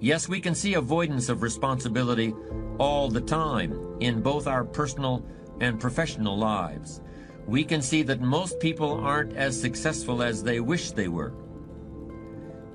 Yes, 0.00 0.30
we 0.30 0.40
can 0.40 0.54
see 0.54 0.74
avoidance 0.74 1.28
of 1.28 1.42
responsibility 1.42 2.34
all 2.78 3.10
the 3.10 3.20
time 3.20 3.98
in 4.00 4.22
both 4.22 4.46
our 4.46 4.64
personal 4.64 5.22
and 5.60 5.78
professional 5.78 6.38
lives. 6.38 7.02
We 7.46 7.64
can 7.64 7.82
see 7.82 8.02
that 8.04 8.22
most 8.22 8.58
people 8.60 8.92
aren't 9.04 9.34
as 9.34 9.60
successful 9.60 10.22
as 10.22 10.42
they 10.42 10.60
wish 10.60 10.92
they 10.92 11.08
were. 11.08 11.34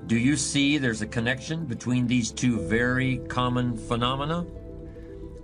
Do 0.06 0.16
you 0.16 0.36
see 0.36 0.78
there's 0.78 1.02
a 1.02 1.06
connection 1.06 1.64
between 1.64 2.06
these 2.06 2.30
two 2.30 2.60
very 2.60 3.18
common 3.26 3.76
phenomena? 3.76 4.46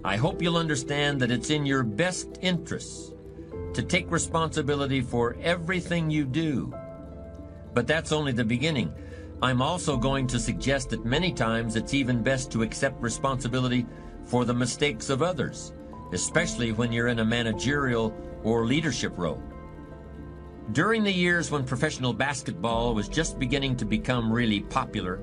I 0.05 0.17
hope 0.17 0.41
you'll 0.41 0.59
understand 0.59 1.19
that 1.21 1.33
it's 1.33 1.51
in 1.51 1.67
your 1.67 1.83
best 1.83 2.39
interests 2.43 3.13
to 3.75 3.83
take 3.83 4.09
responsibility 4.09 5.01
for 5.01 5.37
everything 5.43 6.11
you 6.11 6.27
do. 6.27 6.73
But 7.75 7.89
that's 7.89 8.13
only 8.13 8.31
the 8.31 8.45
beginning. 8.45 8.95
I'm 9.43 9.61
also 9.61 9.97
going 9.97 10.29
to 10.29 10.39
suggest 10.39 10.91
that 10.91 11.05
many 11.05 11.33
times 11.33 11.75
it's 11.75 11.95
even 11.95 12.23
best 12.23 12.53
to 12.53 12.63
accept 12.63 13.03
responsibility 13.03 13.85
for 14.23 14.45
the 14.45 14.55
mistakes 14.55 15.11
of 15.11 15.21
others, 15.21 15.73
especially 16.13 16.71
when 16.71 16.93
you're 16.93 17.09
in 17.09 17.19
a 17.19 17.25
managerial 17.25 18.15
or 18.45 18.65
leadership 18.67 19.19
role. 19.19 19.43
During 20.71 21.03
the 21.03 21.13
years 21.13 21.51
when 21.51 21.65
professional 21.65 22.13
basketball 22.13 22.95
was 22.95 23.09
just 23.09 23.41
beginning 23.41 23.77
to 23.79 23.85
become 23.85 24.33
really 24.33 24.61
popular, 24.61 25.21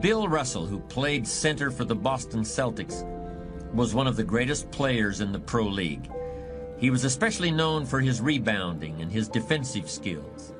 Bill 0.00 0.26
Russell, 0.26 0.64
who 0.64 0.80
played 0.80 1.28
center 1.28 1.70
for 1.70 1.84
the 1.84 1.94
Boston 1.94 2.40
Celtics, 2.40 3.04
was 3.74 3.94
one 3.94 4.06
of 4.06 4.16
the 4.16 4.24
greatest 4.24 4.70
players 4.70 5.20
in 5.20 5.30
the 5.30 5.38
Pro 5.38 5.66
League. 5.66 6.10
He 6.78 6.88
was 6.88 7.04
especially 7.04 7.50
known 7.50 7.84
for 7.84 8.00
his 8.00 8.22
rebounding 8.22 9.02
and 9.02 9.12
his 9.12 9.28
defensive 9.28 9.90
skills. 9.90 10.54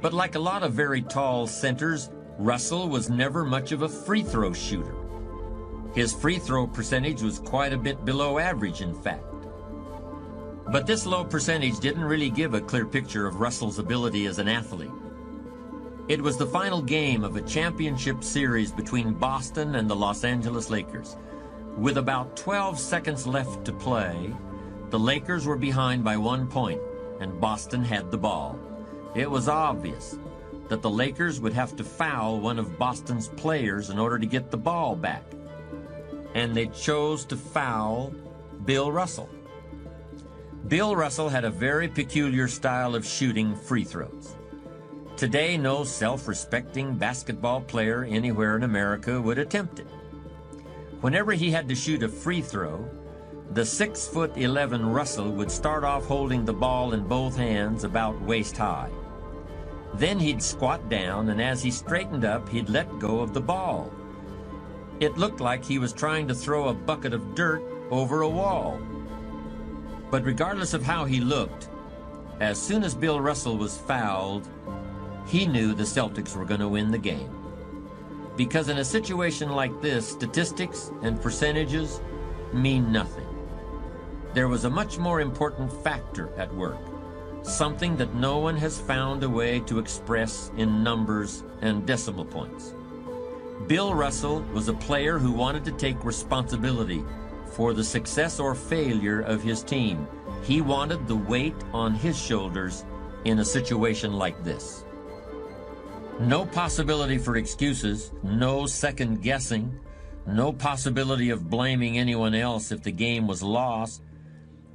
But 0.00 0.12
like 0.12 0.34
a 0.34 0.40
lot 0.40 0.62
of 0.62 0.72
very 0.72 1.02
tall 1.02 1.46
centers, 1.46 2.10
Russell 2.38 2.88
was 2.88 3.08
never 3.08 3.44
much 3.44 3.72
of 3.72 3.82
a 3.82 3.88
free 3.88 4.22
throw 4.22 4.52
shooter. 4.52 4.94
His 5.94 6.12
free 6.12 6.38
throw 6.38 6.66
percentage 6.66 7.22
was 7.22 7.38
quite 7.38 7.72
a 7.72 7.78
bit 7.78 8.04
below 8.04 8.38
average, 8.38 8.82
in 8.82 8.94
fact. 8.94 9.24
But 10.70 10.86
this 10.86 11.06
low 11.06 11.24
percentage 11.24 11.78
didn't 11.78 12.04
really 12.04 12.28
give 12.28 12.52
a 12.52 12.60
clear 12.60 12.84
picture 12.84 13.26
of 13.26 13.40
Russell's 13.40 13.78
ability 13.78 14.26
as 14.26 14.38
an 14.38 14.48
athlete. 14.48 14.90
It 16.08 16.20
was 16.20 16.36
the 16.36 16.46
final 16.46 16.82
game 16.82 17.24
of 17.24 17.36
a 17.36 17.42
championship 17.42 18.22
series 18.22 18.72
between 18.72 19.14
Boston 19.14 19.76
and 19.76 19.88
the 19.88 19.96
Los 19.96 20.22
Angeles 20.24 20.70
Lakers. 20.70 21.16
With 21.76 21.98
about 21.98 22.36
12 22.36 22.78
seconds 22.78 23.26
left 23.26 23.64
to 23.64 23.72
play, 23.72 24.34
the 24.90 24.98
Lakers 24.98 25.46
were 25.46 25.56
behind 25.56 26.04
by 26.04 26.16
one 26.16 26.46
point, 26.46 26.80
and 27.20 27.40
Boston 27.40 27.82
had 27.82 28.10
the 28.10 28.18
ball. 28.18 28.58
It 29.16 29.30
was 29.30 29.48
obvious 29.48 30.18
that 30.68 30.82
the 30.82 30.90
Lakers 30.90 31.40
would 31.40 31.54
have 31.54 31.74
to 31.76 31.84
foul 31.84 32.38
one 32.38 32.58
of 32.58 32.78
Boston's 32.78 33.28
players 33.28 33.88
in 33.88 33.98
order 33.98 34.18
to 34.18 34.26
get 34.26 34.50
the 34.50 34.58
ball 34.58 34.94
back. 34.94 35.24
And 36.34 36.54
they 36.54 36.66
chose 36.66 37.24
to 37.26 37.36
foul 37.36 38.12
Bill 38.66 38.92
Russell. 38.92 39.30
Bill 40.68 40.94
Russell 40.94 41.30
had 41.30 41.46
a 41.46 41.50
very 41.50 41.88
peculiar 41.88 42.46
style 42.46 42.94
of 42.94 43.06
shooting 43.06 43.56
free 43.56 43.84
throws. 43.84 44.36
Today, 45.16 45.56
no 45.56 45.82
self 45.82 46.28
respecting 46.28 46.94
basketball 46.94 47.62
player 47.62 48.04
anywhere 48.04 48.54
in 48.54 48.64
America 48.64 49.18
would 49.18 49.38
attempt 49.38 49.78
it. 49.78 49.86
Whenever 51.00 51.32
he 51.32 51.50
had 51.50 51.70
to 51.70 51.74
shoot 51.74 52.02
a 52.02 52.08
free 52.08 52.42
throw, 52.42 52.86
the 53.52 53.64
6 53.64 54.08
foot 54.08 54.36
11 54.36 54.84
Russell 54.84 55.32
would 55.32 55.50
start 55.50 55.84
off 55.84 56.04
holding 56.04 56.44
the 56.44 56.52
ball 56.52 56.92
in 56.92 57.08
both 57.08 57.34
hands 57.34 57.84
about 57.84 58.20
waist 58.20 58.58
high. 58.58 58.90
Then 59.98 60.18
he'd 60.18 60.42
squat 60.42 60.90
down, 60.90 61.30
and 61.30 61.40
as 61.40 61.62
he 61.62 61.70
straightened 61.70 62.26
up, 62.26 62.48
he'd 62.50 62.68
let 62.68 62.98
go 62.98 63.20
of 63.20 63.32
the 63.32 63.40
ball. 63.40 63.90
It 65.00 65.16
looked 65.16 65.40
like 65.40 65.64
he 65.64 65.78
was 65.78 65.94
trying 65.94 66.28
to 66.28 66.34
throw 66.34 66.68
a 66.68 66.74
bucket 66.74 67.14
of 67.14 67.34
dirt 67.34 67.62
over 67.90 68.20
a 68.20 68.28
wall. 68.28 68.78
But 70.10 70.24
regardless 70.24 70.74
of 70.74 70.82
how 70.82 71.06
he 71.06 71.20
looked, 71.20 71.70
as 72.40 72.60
soon 72.60 72.84
as 72.84 72.94
Bill 72.94 73.22
Russell 73.22 73.56
was 73.56 73.78
fouled, 73.78 74.46
he 75.26 75.46
knew 75.46 75.72
the 75.72 75.84
Celtics 75.84 76.36
were 76.36 76.44
going 76.44 76.60
to 76.60 76.68
win 76.68 76.90
the 76.90 76.98
game. 76.98 77.30
Because 78.36 78.68
in 78.68 78.76
a 78.78 78.84
situation 78.84 79.48
like 79.48 79.80
this, 79.80 80.06
statistics 80.06 80.90
and 81.02 81.22
percentages 81.22 82.02
mean 82.52 82.92
nothing. 82.92 83.26
There 84.34 84.48
was 84.48 84.66
a 84.66 84.70
much 84.70 84.98
more 84.98 85.22
important 85.22 85.72
factor 85.82 86.28
at 86.36 86.54
work 86.54 86.95
something 87.46 87.96
that 87.96 88.14
no 88.14 88.38
one 88.38 88.56
has 88.56 88.80
found 88.80 89.22
a 89.22 89.30
way 89.30 89.60
to 89.60 89.78
express 89.78 90.50
in 90.56 90.82
numbers 90.82 91.44
and 91.60 91.86
decimal 91.86 92.24
points. 92.24 92.74
Bill 93.66 93.94
Russell 93.94 94.42
was 94.52 94.68
a 94.68 94.74
player 94.74 95.18
who 95.18 95.32
wanted 95.32 95.64
to 95.64 95.72
take 95.72 96.04
responsibility 96.04 97.04
for 97.52 97.72
the 97.72 97.84
success 97.84 98.38
or 98.38 98.54
failure 98.54 99.20
of 99.20 99.42
his 99.42 99.62
team. 99.62 100.06
He 100.42 100.60
wanted 100.60 101.06
the 101.06 101.16
weight 101.16 101.54
on 101.72 101.94
his 101.94 102.18
shoulders 102.18 102.84
in 103.24 103.38
a 103.38 103.44
situation 103.44 104.12
like 104.12 104.42
this. 104.44 104.84
No 106.20 106.46
possibility 106.46 107.18
for 107.18 107.36
excuses, 107.36 108.12
no 108.22 108.66
second 108.66 109.22
guessing, 109.22 109.78
no 110.26 110.52
possibility 110.52 111.30
of 111.30 111.48
blaming 111.48 111.98
anyone 111.98 112.34
else 112.34 112.72
if 112.72 112.82
the 112.82 112.92
game 112.92 113.26
was 113.26 113.42
lost, 113.42 114.02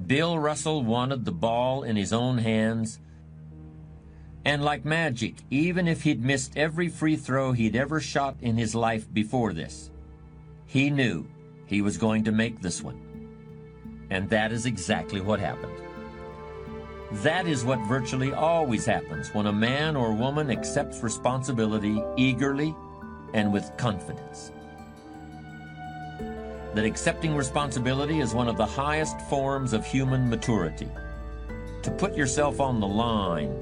Bill 0.06 0.38
Russell 0.38 0.82
wanted 0.82 1.24
the 1.24 1.32
ball 1.32 1.82
in 1.82 1.96
his 1.96 2.12
own 2.12 2.38
hands. 2.38 2.98
And 4.44 4.64
like 4.64 4.84
magic, 4.84 5.36
even 5.50 5.86
if 5.86 6.02
he'd 6.02 6.24
missed 6.24 6.56
every 6.56 6.88
free 6.88 7.16
throw 7.16 7.52
he'd 7.52 7.76
ever 7.76 8.00
shot 8.00 8.36
in 8.40 8.56
his 8.56 8.74
life 8.74 9.12
before 9.12 9.52
this, 9.52 9.90
he 10.66 10.90
knew 10.90 11.26
he 11.66 11.82
was 11.82 11.96
going 11.96 12.24
to 12.24 12.32
make 12.32 12.60
this 12.60 12.82
one. 12.82 13.00
And 14.10 14.28
that 14.30 14.52
is 14.52 14.66
exactly 14.66 15.20
what 15.20 15.38
happened. 15.38 15.72
That 17.22 17.46
is 17.46 17.64
what 17.64 17.78
virtually 17.86 18.32
always 18.32 18.86
happens 18.86 19.32
when 19.34 19.46
a 19.46 19.52
man 19.52 19.96
or 19.96 20.12
woman 20.12 20.50
accepts 20.50 21.02
responsibility 21.02 22.02
eagerly 22.16 22.74
and 23.34 23.52
with 23.52 23.70
confidence 23.76 24.50
that 26.74 26.84
accepting 26.84 27.34
responsibility 27.36 28.20
is 28.20 28.34
one 28.34 28.48
of 28.48 28.56
the 28.56 28.66
highest 28.66 29.20
forms 29.22 29.72
of 29.72 29.84
human 29.84 30.28
maturity. 30.28 30.88
To 31.82 31.90
put 31.90 32.16
yourself 32.16 32.60
on 32.60 32.80
the 32.80 32.86
line, 32.86 33.54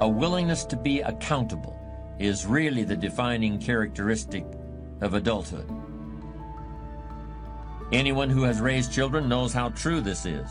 a 0.00 0.08
willingness 0.08 0.64
to 0.64 0.76
be 0.76 1.00
accountable, 1.00 1.76
is 2.18 2.46
really 2.46 2.84
the 2.84 2.96
defining 2.96 3.58
characteristic 3.58 4.44
of 5.00 5.14
adulthood. 5.14 5.70
Anyone 7.92 8.30
who 8.30 8.42
has 8.42 8.60
raised 8.60 8.92
children 8.92 9.28
knows 9.28 9.52
how 9.52 9.70
true 9.70 10.00
this 10.00 10.26
is. 10.26 10.50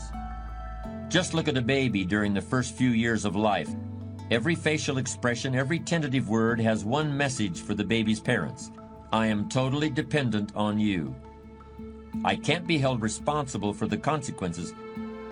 Just 1.08 1.34
look 1.34 1.48
at 1.48 1.56
a 1.56 1.62
baby 1.62 2.04
during 2.04 2.34
the 2.34 2.40
first 2.40 2.74
few 2.74 2.90
years 2.90 3.24
of 3.24 3.34
life. 3.34 3.70
Every 4.30 4.54
facial 4.54 4.98
expression, 4.98 5.54
every 5.54 5.80
tentative 5.80 6.28
word 6.28 6.60
has 6.60 6.84
one 6.84 7.16
message 7.16 7.60
for 7.62 7.74
the 7.74 7.84
baby's 7.84 8.20
parents 8.20 8.70
I 9.12 9.26
am 9.26 9.48
totally 9.48 9.90
dependent 9.90 10.52
on 10.54 10.78
you. 10.78 11.12
I 12.24 12.36
can't 12.36 12.66
be 12.66 12.78
held 12.78 13.00
responsible 13.02 13.72
for 13.72 13.86
the 13.86 13.96
consequences. 13.96 14.74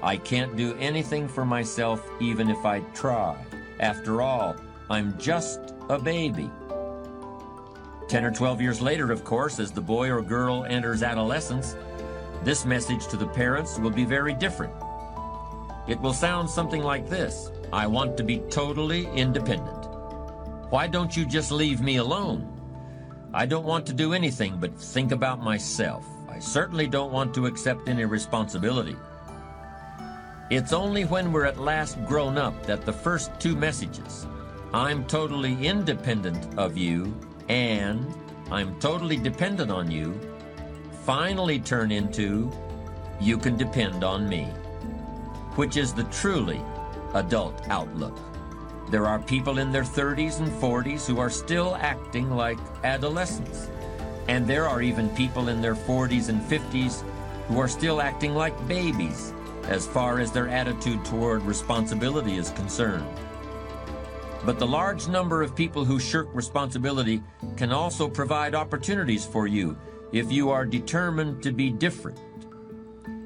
I 0.03 0.17
can't 0.17 0.57
do 0.57 0.75
anything 0.77 1.29
for 1.29 1.45
myself 1.45 2.09
even 2.21 2.49
if 2.49 2.65
I 2.65 2.81
try. 2.95 3.37
After 3.81 4.23
all, 4.23 4.57
I'm 4.89 5.19
just 5.19 5.75
a 5.89 5.99
baby. 5.99 6.51
10 8.09 8.25
or 8.25 8.31
12 8.31 8.61
years 8.63 8.81
later, 8.81 9.13
of 9.13 9.23
course, 9.23 9.59
as 9.59 9.71
the 9.71 9.81
boy 9.81 10.11
or 10.11 10.23
girl 10.23 10.65
enters 10.65 11.03
adolescence, 11.03 11.77
this 12.43 12.65
message 12.65 13.07
to 13.09 13.17
the 13.17 13.27
parents 13.27 13.79
will 13.79 13.91
be 13.91 14.05
very 14.05 14.33
different. 14.33 14.73
It 15.89 16.01
will 16.01 16.15
sound 16.15 16.49
something 16.49 16.83
like 16.83 17.09
this 17.09 17.51
I 17.73 17.87
want 17.87 18.17
to 18.17 18.23
be 18.23 18.39
totally 18.51 19.07
independent. 19.09 19.89
Why 20.71 20.87
don't 20.87 21.15
you 21.15 21.27
just 21.27 21.51
leave 21.51 21.83
me 21.83 21.97
alone? 21.97 22.55
I 23.35 23.45
don't 23.45 23.67
want 23.67 23.85
to 23.87 23.93
do 23.93 24.15
anything 24.15 24.59
but 24.59 24.79
think 24.79 25.13
about 25.13 25.43
myself. 25.43 26.07
I 26.39 26.41
certainly 26.41 26.87
don't 26.87 27.11
want 27.11 27.35
to 27.35 27.47
accept 27.47 27.89
any 27.89 28.05
responsibility. 28.05 28.95
It's 30.51 30.73
only 30.73 31.05
when 31.05 31.33
we're 31.33 31.47
at 31.47 31.59
last 31.59 31.99
grown 32.07 32.39
up 32.39 32.65
that 32.65 32.87
the 32.87 32.93
first 32.93 33.33
two 33.41 33.57
messages, 33.57 34.25
I'm 34.73 35.05
totally 35.07 35.67
independent 35.67 36.57
of 36.57 36.77
you 36.77 37.13
and 37.49 38.07
I'm 38.53 38.79
totally 38.79 39.17
dependent 39.17 39.73
on 39.73 39.91
you, 39.91 40.15
finally 41.03 41.59
turn 41.59 41.91
into 41.91 42.53
you 43.21 43.37
can 43.37 43.57
depend 43.57 44.05
on 44.05 44.29
me, 44.29 44.45
which 45.57 45.77
is 45.77 45.93
the 45.93 46.05
truly 46.05 46.61
adult 47.15 47.69
outlook. 47.69 48.17
There 48.93 49.09
are 49.09 49.19
people 49.19 49.59
in 49.59 49.73
their 49.73 49.83
30s 49.83 50.39
and 50.39 50.53
40s 50.63 51.05
who 51.05 51.19
are 51.19 51.31
still 51.31 51.75
acting 51.81 52.31
like 52.31 52.59
adolescents. 52.85 53.71
And 54.29 54.47
there 54.47 54.69
are 54.69 54.83
even 54.83 55.09
people 55.11 55.49
in 55.49 55.61
their 55.61 55.75
40s 55.75 56.29
and 56.29 56.41
50s 56.43 57.03
who 57.49 57.59
are 57.59 57.69
still 57.69 58.01
acting 58.01 58.35
like 58.35 58.69
babies 58.69 59.33
as 59.65 59.87
far 59.87 60.21
as 60.21 60.31
their 60.31 60.49
attitude 60.49 61.05
toward 61.05 61.43
responsibility 61.43 62.37
is 62.37 62.51
concerned. 62.51 63.07
But 64.45 64.59
the 64.59 64.67
large 64.67 65.09
number 65.09 65.43
of 65.43 65.57
people 65.57 65.85
who 65.85 65.99
shirk 65.99 66.29
responsibility 66.33 67.23
can 67.57 67.73
also 67.73 68.09
provide 68.09 68.55
opportunities 68.55 69.27
for 69.27 69.47
you 69.47 69.77
if 70.13 70.31
you 70.31 70.51
are 70.51 70.65
determined 70.65 71.43
to 71.43 71.53
be 71.53 71.71
different. 71.71 72.19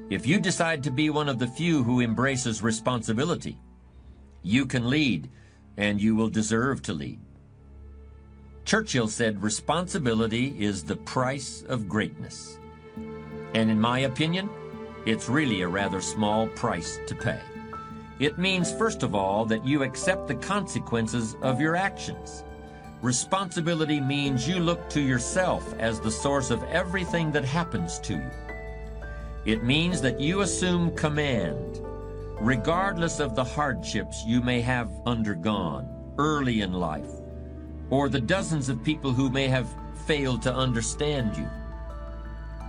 If 0.09 0.25
you 0.27 0.39
decide 0.39 0.83
to 0.83 0.91
be 0.91 1.09
one 1.09 1.29
of 1.29 1.39
the 1.39 1.47
few 1.47 1.83
who 1.83 2.01
embraces 2.01 2.61
responsibility, 2.61 3.57
you 4.41 4.65
can 4.65 4.89
lead, 4.89 5.29
and 5.77 6.01
you 6.01 6.15
will 6.15 6.29
deserve 6.29 6.81
to 6.83 6.93
lead. 6.93 7.19
Churchill 8.73 9.07
said 9.07 9.43
responsibility 9.43 10.55
is 10.57 10.83
the 10.83 10.95
price 10.95 11.63
of 11.69 11.87
greatness. 11.87 12.57
And 13.53 13.69
in 13.69 13.79
my 13.79 13.99
opinion, 13.99 14.49
it's 15.05 15.29
really 15.29 15.61
a 15.61 15.67
rather 15.67 16.01
small 16.01 16.47
price 16.47 16.97
to 17.05 17.13
pay. 17.13 17.39
It 18.17 18.39
means, 18.39 18.73
first 18.73 19.03
of 19.03 19.13
all, 19.13 19.45
that 19.45 19.63
you 19.63 19.83
accept 19.83 20.27
the 20.27 20.33
consequences 20.33 21.35
of 21.43 21.61
your 21.61 21.75
actions. 21.75 22.43
Responsibility 23.03 24.01
means 24.01 24.47
you 24.47 24.59
look 24.59 24.89
to 24.89 25.01
yourself 25.01 25.75
as 25.77 25.99
the 25.99 26.09
source 26.09 26.49
of 26.49 26.63
everything 26.63 27.31
that 27.31 27.45
happens 27.45 27.99
to 27.99 28.15
you. 28.15 28.31
It 29.45 29.63
means 29.63 30.01
that 30.01 30.19
you 30.19 30.41
assume 30.41 30.95
command, 30.95 31.79
regardless 32.41 33.19
of 33.19 33.35
the 33.35 33.43
hardships 33.43 34.23
you 34.25 34.41
may 34.41 34.61
have 34.61 34.89
undergone 35.05 36.15
early 36.17 36.61
in 36.61 36.73
life, 36.73 37.22
or 37.93 38.09
the 38.09 38.19
dozens 38.19 38.69
of 38.69 38.83
people 38.83 39.11
who 39.11 39.29
may 39.29 39.47
have 39.47 39.69
failed 40.07 40.41
to 40.41 40.51
understand 40.51 41.37
you, 41.37 41.47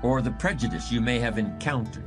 or 0.03 0.21
the 0.21 0.31
prejudice 0.33 0.93
you 0.93 1.01
may 1.01 1.19
have 1.19 1.39
encountered. 1.39 2.05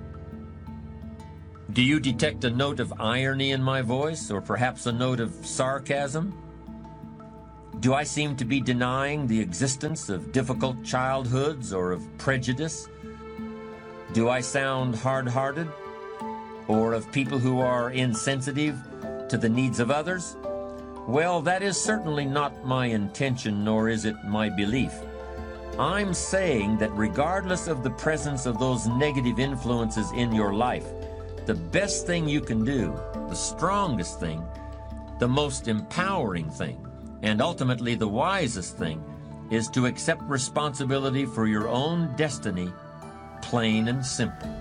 Do 1.73 1.81
you 1.81 1.99
detect 1.99 2.43
a 2.43 2.51
note 2.51 2.79
of 2.79 2.93
irony 2.99 3.53
in 3.53 3.63
my 3.63 3.81
voice, 3.81 4.29
or 4.29 4.39
perhaps 4.39 4.85
a 4.85 4.91
note 4.91 5.19
of 5.19 5.33
sarcasm? 5.43 6.31
Do 7.79 7.95
I 7.95 8.03
seem 8.03 8.35
to 8.35 8.45
be 8.45 8.61
denying 8.61 9.25
the 9.25 9.41
existence 9.41 10.09
of 10.09 10.31
difficult 10.31 10.85
childhoods 10.85 11.73
or 11.73 11.93
of 11.93 12.03
prejudice? 12.19 12.87
Do 14.13 14.29
I 14.29 14.41
sound 14.41 14.93
hard 14.93 15.27
hearted? 15.27 15.67
Or 16.67 16.93
of 16.93 17.11
people 17.11 17.39
who 17.39 17.61
are 17.61 17.89
insensitive 17.89 18.77
to 19.29 19.39
the 19.39 19.49
needs 19.49 19.79
of 19.79 19.89
others? 19.89 20.37
Well, 21.07 21.41
that 21.43 21.63
is 21.63 21.79
certainly 21.79 22.25
not 22.25 22.65
my 22.65 22.87
intention, 22.87 23.63
nor 23.63 23.87
is 23.87 24.03
it 24.03 24.25
my 24.25 24.49
belief. 24.49 24.93
I'm 25.79 26.13
saying 26.13 26.79
that 26.79 26.91
regardless 26.91 27.67
of 27.67 27.81
the 27.81 27.91
presence 27.91 28.45
of 28.45 28.59
those 28.59 28.87
negative 28.87 29.39
influences 29.39 30.11
in 30.11 30.33
your 30.33 30.53
life, 30.53 30.85
the 31.45 31.53
best 31.53 32.05
thing 32.05 32.27
you 32.27 32.41
can 32.41 32.65
do, 32.65 32.93
the 33.29 33.35
strongest 33.35 34.19
thing, 34.19 34.43
the 35.17 35.29
most 35.29 35.69
empowering 35.69 36.49
thing, 36.49 36.85
and 37.21 37.41
ultimately 37.41 37.95
the 37.95 38.07
wisest 38.07 38.75
thing 38.77 39.01
is 39.49 39.69
to 39.69 39.85
accept 39.85 40.21
responsibility 40.23 41.25
for 41.25 41.47
your 41.47 41.69
own 41.69 42.13
destiny, 42.17 42.67
plain 43.41 43.87
and 43.87 44.05
simple. 44.05 44.53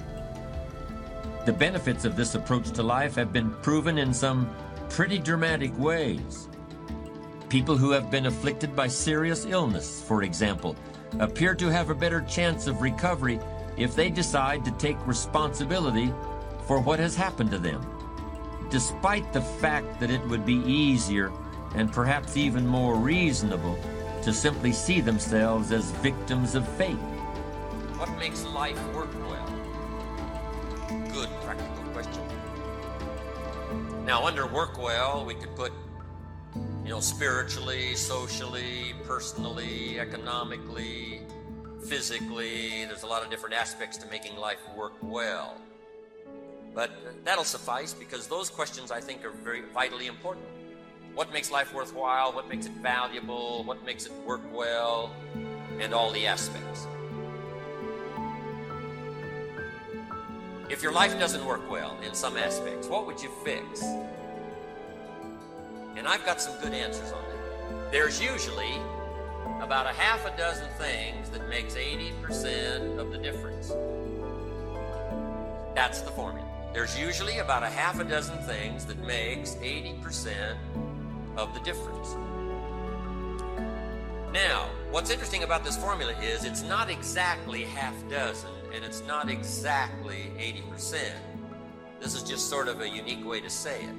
The 1.44 1.52
benefits 1.52 2.04
of 2.04 2.14
this 2.14 2.36
approach 2.36 2.70
to 2.70 2.84
life 2.84 3.16
have 3.16 3.32
been 3.32 3.50
proven 3.62 3.98
in 3.98 4.14
some 4.14 4.48
pretty 4.88 5.18
dramatic 5.18 5.76
ways. 5.78 6.48
People 7.48 7.76
who 7.76 7.90
have 7.92 8.10
been 8.10 8.26
afflicted 8.26 8.74
by 8.74 8.88
serious 8.88 9.44
illness, 9.46 10.02
for 10.06 10.22
example, 10.22 10.76
appear 11.20 11.54
to 11.54 11.68
have 11.68 11.90
a 11.90 11.94
better 11.94 12.20
chance 12.22 12.66
of 12.66 12.82
recovery 12.82 13.38
if 13.76 13.94
they 13.94 14.10
decide 14.10 14.64
to 14.64 14.70
take 14.72 15.06
responsibility 15.06 16.12
for 16.66 16.80
what 16.80 16.98
has 16.98 17.14
happened 17.14 17.50
to 17.50 17.58
them, 17.58 17.86
despite 18.70 19.32
the 19.32 19.40
fact 19.40 20.00
that 20.00 20.10
it 20.10 20.26
would 20.28 20.44
be 20.44 20.62
easier 20.66 21.32
and 21.74 21.92
perhaps 21.92 22.36
even 22.36 22.66
more 22.66 22.96
reasonable 22.96 23.78
to 24.22 24.32
simply 24.32 24.72
see 24.72 25.00
themselves 25.00 25.70
as 25.72 25.90
victims 26.02 26.54
of 26.54 26.66
fate. 26.76 26.96
What 27.98 28.10
makes 28.18 28.44
life 28.44 28.80
work 28.92 29.14
Now, 34.06 34.24
under 34.24 34.46
work 34.46 34.80
well, 34.80 35.24
we 35.26 35.34
could 35.34 35.56
put, 35.56 35.72
you 36.54 36.90
know, 36.90 37.00
spiritually, 37.00 37.96
socially, 37.96 38.94
personally, 39.04 39.98
economically, 39.98 41.22
physically. 41.84 42.84
There's 42.84 43.02
a 43.02 43.08
lot 43.08 43.24
of 43.24 43.30
different 43.30 43.56
aspects 43.56 43.96
to 43.98 44.06
making 44.06 44.36
life 44.36 44.60
work 44.76 44.92
well. 45.02 45.60
But 46.72 46.92
that'll 47.24 47.42
suffice 47.42 47.94
because 47.94 48.28
those 48.28 48.48
questions 48.48 48.92
I 48.92 49.00
think 49.00 49.24
are 49.24 49.30
very 49.30 49.62
vitally 49.74 50.06
important. 50.06 50.46
What 51.16 51.32
makes 51.32 51.50
life 51.50 51.74
worthwhile? 51.74 52.32
What 52.32 52.48
makes 52.48 52.66
it 52.66 52.72
valuable? 52.74 53.64
What 53.64 53.84
makes 53.84 54.06
it 54.06 54.12
work 54.24 54.42
well? 54.54 55.10
And 55.80 55.92
all 55.92 56.12
the 56.12 56.28
aspects. 56.28 56.86
If 60.68 60.82
your 60.82 60.90
life 60.90 61.16
doesn't 61.20 61.44
work 61.44 61.70
well 61.70 61.96
in 62.04 62.12
some 62.12 62.36
aspects, 62.36 62.88
what 62.88 63.06
would 63.06 63.22
you 63.22 63.30
fix? 63.44 63.82
And 65.96 66.08
I've 66.08 66.26
got 66.26 66.40
some 66.40 66.60
good 66.60 66.72
answers 66.72 67.12
on 67.12 67.22
that. 67.22 67.92
There's 67.92 68.20
usually 68.20 68.72
about 69.60 69.86
a 69.86 69.92
half 69.92 70.26
a 70.26 70.36
dozen 70.36 70.68
things 70.76 71.30
that 71.30 71.48
makes 71.48 71.74
80% 71.76 72.98
of 72.98 73.12
the 73.12 73.18
difference. 73.18 73.68
That's 75.76 76.00
the 76.00 76.10
formula. 76.10 76.44
There's 76.72 76.98
usually 76.98 77.38
about 77.38 77.62
a 77.62 77.70
half 77.70 78.00
a 78.00 78.04
dozen 78.04 78.36
things 78.38 78.84
that 78.86 78.98
makes 79.06 79.54
80% 79.54 80.56
of 81.36 81.54
the 81.54 81.60
difference. 81.60 82.16
Now, 84.32 84.68
what's 84.90 85.10
interesting 85.10 85.44
about 85.44 85.62
this 85.62 85.76
formula 85.76 86.12
is 86.20 86.44
it's 86.44 86.62
not 86.62 86.90
exactly 86.90 87.62
half 87.62 87.94
dozen 88.10 88.50
and 88.76 88.84
it's 88.84 89.02
not 89.02 89.28
exactly 89.28 90.30
80%. 90.38 91.00
This 91.98 92.14
is 92.14 92.22
just 92.22 92.48
sort 92.48 92.68
of 92.68 92.80
a 92.80 92.88
unique 92.88 93.26
way 93.26 93.40
to 93.40 93.50
say 93.50 93.80
it. 93.82 93.94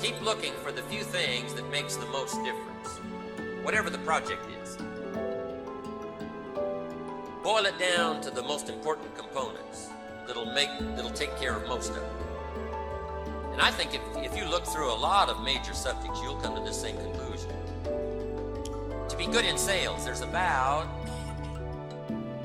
Keep 0.00 0.22
looking 0.22 0.52
for 0.62 0.72
the 0.72 0.82
few 0.82 1.02
things 1.02 1.52
that 1.54 1.68
makes 1.70 1.96
the 1.96 2.06
most 2.06 2.36
difference, 2.44 3.00
whatever 3.62 3.90
the 3.90 3.98
project 3.98 4.46
is 4.62 4.78
boil 7.44 7.66
it 7.66 7.78
down 7.78 8.22
to 8.22 8.30
the 8.30 8.42
most 8.42 8.70
important 8.70 9.14
components 9.14 9.90
that'll 10.26 10.50
make 10.54 10.70
that'll 10.96 11.10
take 11.10 11.36
care 11.36 11.54
of 11.54 11.68
most 11.68 11.90
of 11.90 11.98
it. 11.98 12.23
And 13.54 13.62
I 13.62 13.70
think 13.70 13.94
if, 13.94 14.00
if 14.16 14.36
you 14.36 14.44
look 14.46 14.66
through 14.66 14.92
a 14.92 14.98
lot 14.98 15.28
of 15.28 15.40
major 15.44 15.74
subjects, 15.74 16.20
you'll 16.20 16.34
come 16.36 16.56
to 16.56 16.60
the 16.60 16.72
same 16.72 16.96
conclusion. 16.96 17.50
To 19.08 19.16
be 19.16 19.26
good 19.26 19.44
in 19.44 19.56
sales, 19.56 20.04
there's 20.04 20.22
about 20.22 20.88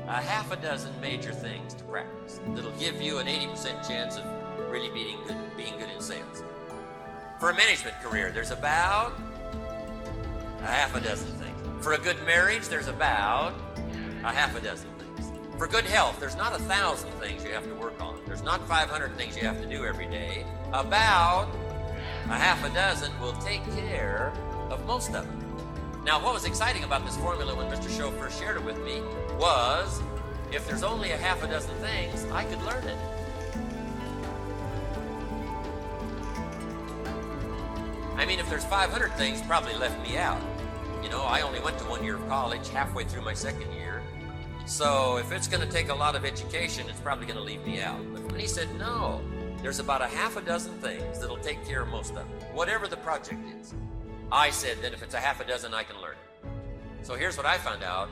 a 0.06 0.22
half 0.22 0.52
a 0.52 0.56
dozen 0.56 0.92
major 1.00 1.32
things 1.32 1.74
to 1.74 1.82
practice 1.84 2.40
that'll 2.54 2.70
give 2.78 3.02
you 3.02 3.18
an 3.18 3.26
80% 3.26 3.86
chance 3.88 4.18
of 4.18 4.24
really 4.70 4.88
being 4.90 5.18
good, 5.26 5.36
being 5.56 5.76
good 5.80 5.90
in 5.90 6.00
sales. 6.00 6.44
For 7.40 7.50
a 7.50 7.56
management 7.56 8.00
career, 8.00 8.30
there's 8.30 8.52
about 8.52 9.12
a 10.62 10.66
half 10.66 10.94
a 10.94 11.00
dozen 11.00 11.26
things. 11.38 11.84
For 11.84 11.94
a 11.94 11.98
good 11.98 12.24
marriage, 12.24 12.68
there's 12.68 12.86
about 12.86 13.52
a 14.22 14.30
half 14.30 14.56
a 14.56 14.60
dozen 14.60 14.90
things. 14.96 15.32
For 15.58 15.66
good 15.66 15.86
health, 15.86 16.20
there's 16.20 16.36
not 16.36 16.54
a 16.54 16.62
thousand 16.62 17.10
things 17.14 17.42
you 17.42 17.50
have 17.50 17.64
to 17.64 17.74
work 17.74 17.89
on. 17.89 17.89
There's 18.40 18.58
not 18.58 18.66
500 18.66 19.18
things 19.18 19.36
you 19.36 19.42
have 19.42 19.60
to 19.60 19.68
do 19.68 19.84
every 19.84 20.06
day. 20.06 20.46
About 20.72 21.46
a 22.24 22.32
half 22.32 22.64
a 22.64 22.72
dozen 22.72 23.12
will 23.20 23.34
take 23.34 23.62
care 23.76 24.32
of 24.70 24.86
most 24.86 25.08
of 25.08 25.26
them. 25.26 26.02
Now, 26.06 26.24
what 26.24 26.32
was 26.32 26.46
exciting 26.46 26.84
about 26.84 27.04
this 27.04 27.18
formula 27.18 27.54
when 27.54 27.66
Mr. 27.66 27.90
Shoaff 27.90 28.18
first 28.18 28.40
shared 28.40 28.56
it 28.56 28.64
with 28.64 28.82
me 28.82 29.02
was 29.38 30.00
if 30.50 30.66
there's 30.66 30.82
only 30.82 31.10
a 31.10 31.18
half 31.18 31.42
a 31.42 31.48
dozen 31.48 31.74
things, 31.80 32.24
I 32.32 32.44
could 32.44 32.62
learn 32.62 32.82
it. 32.84 32.96
I 38.16 38.24
mean, 38.24 38.38
if 38.38 38.48
there's 38.48 38.64
500 38.64 39.12
things, 39.18 39.42
probably 39.42 39.74
left 39.74 40.00
me 40.08 40.16
out. 40.16 40.40
You 41.02 41.10
know, 41.10 41.24
I 41.24 41.42
only 41.42 41.60
went 41.60 41.76
to 41.80 41.84
one 41.84 42.02
year 42.02 42.16
of 42.16 42.26
college, 42.26 42.70
halfway 42.70 43.04
through 43.04 43.22
my 43.22 43.34
second 43.34 43.70
year. 43.74 44.02
So 44.64 45.16
if 45.16 45.32
it's 45.32 45.48
going 45.48 45.66
to 45.66 45.70
take 45.70 45.90
a 45.90 45.94
lot 45.94 46.14
of 46.14 46.24
education, 46.24 46.88
it's 46.88 47.00
probably 47.00 47.26
going 47.26 47.36
to 47.36 47.44
leave 47.44 47.66
me 47.66 47.82
out. 47.82 48.00
He 48.40 48.46
said, 48.46 48.74
no, 48.78 49.20
there's 49.60 49.80
about 49.80 50.00
a 50.00 50.06
half 50.06 50.38
a 50.38 50.40
dozen 50.40 50.72
things 50.78 51.20
that'll 51.20 51.36
take 51.36 51.62
care 51.66 51.82
of 51.82 51.88
most 51.88 52.12
of 52.12 52.18
it, 52.18 52.46
whatever 52.54 52.88
the 52.88 52.96
project 52.96 53.44
is. 53.60 53.74
I 54.32 54.48
said, 54.48 54.78
then 54.80 54.94
if 54.94 55.02
it's 55.02 55.12
a 55.12 55.20
half 55.20 55.40
a 55.42 55.44
dozen, 55.44 55.74
I 55.74 55.82
can 55.82 56.00
learn 56.00 56.14
it. 56.14 57.06
So 57.06 57.16
here's 57.16 57.36
what 57.36 57.44
I 57.44 57.58
found 57.58 57.82
out. 57.82 58.08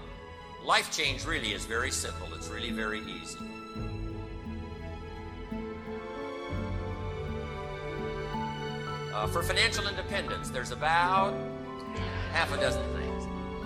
Life 0.63 0.95
change 0.95 1.25
really 1.25 1.55
is 1.55 1.65
very 1.65 1.91
simple. 1.91 2.29
It's 2.35 2.49
really 2.49 2.71
very 2.71 3.01
easy. 3.01 3.39
Uh, 9.15 9.27
for 9.29 9.43
financial 9.43 9.89
independence, 9.89 10.51
there's 10.51 10.73
about 10.73 11.33
half 12.33 12.53
a 12.53 12.61
dozen 12.61 12.83
things 12.93 13.09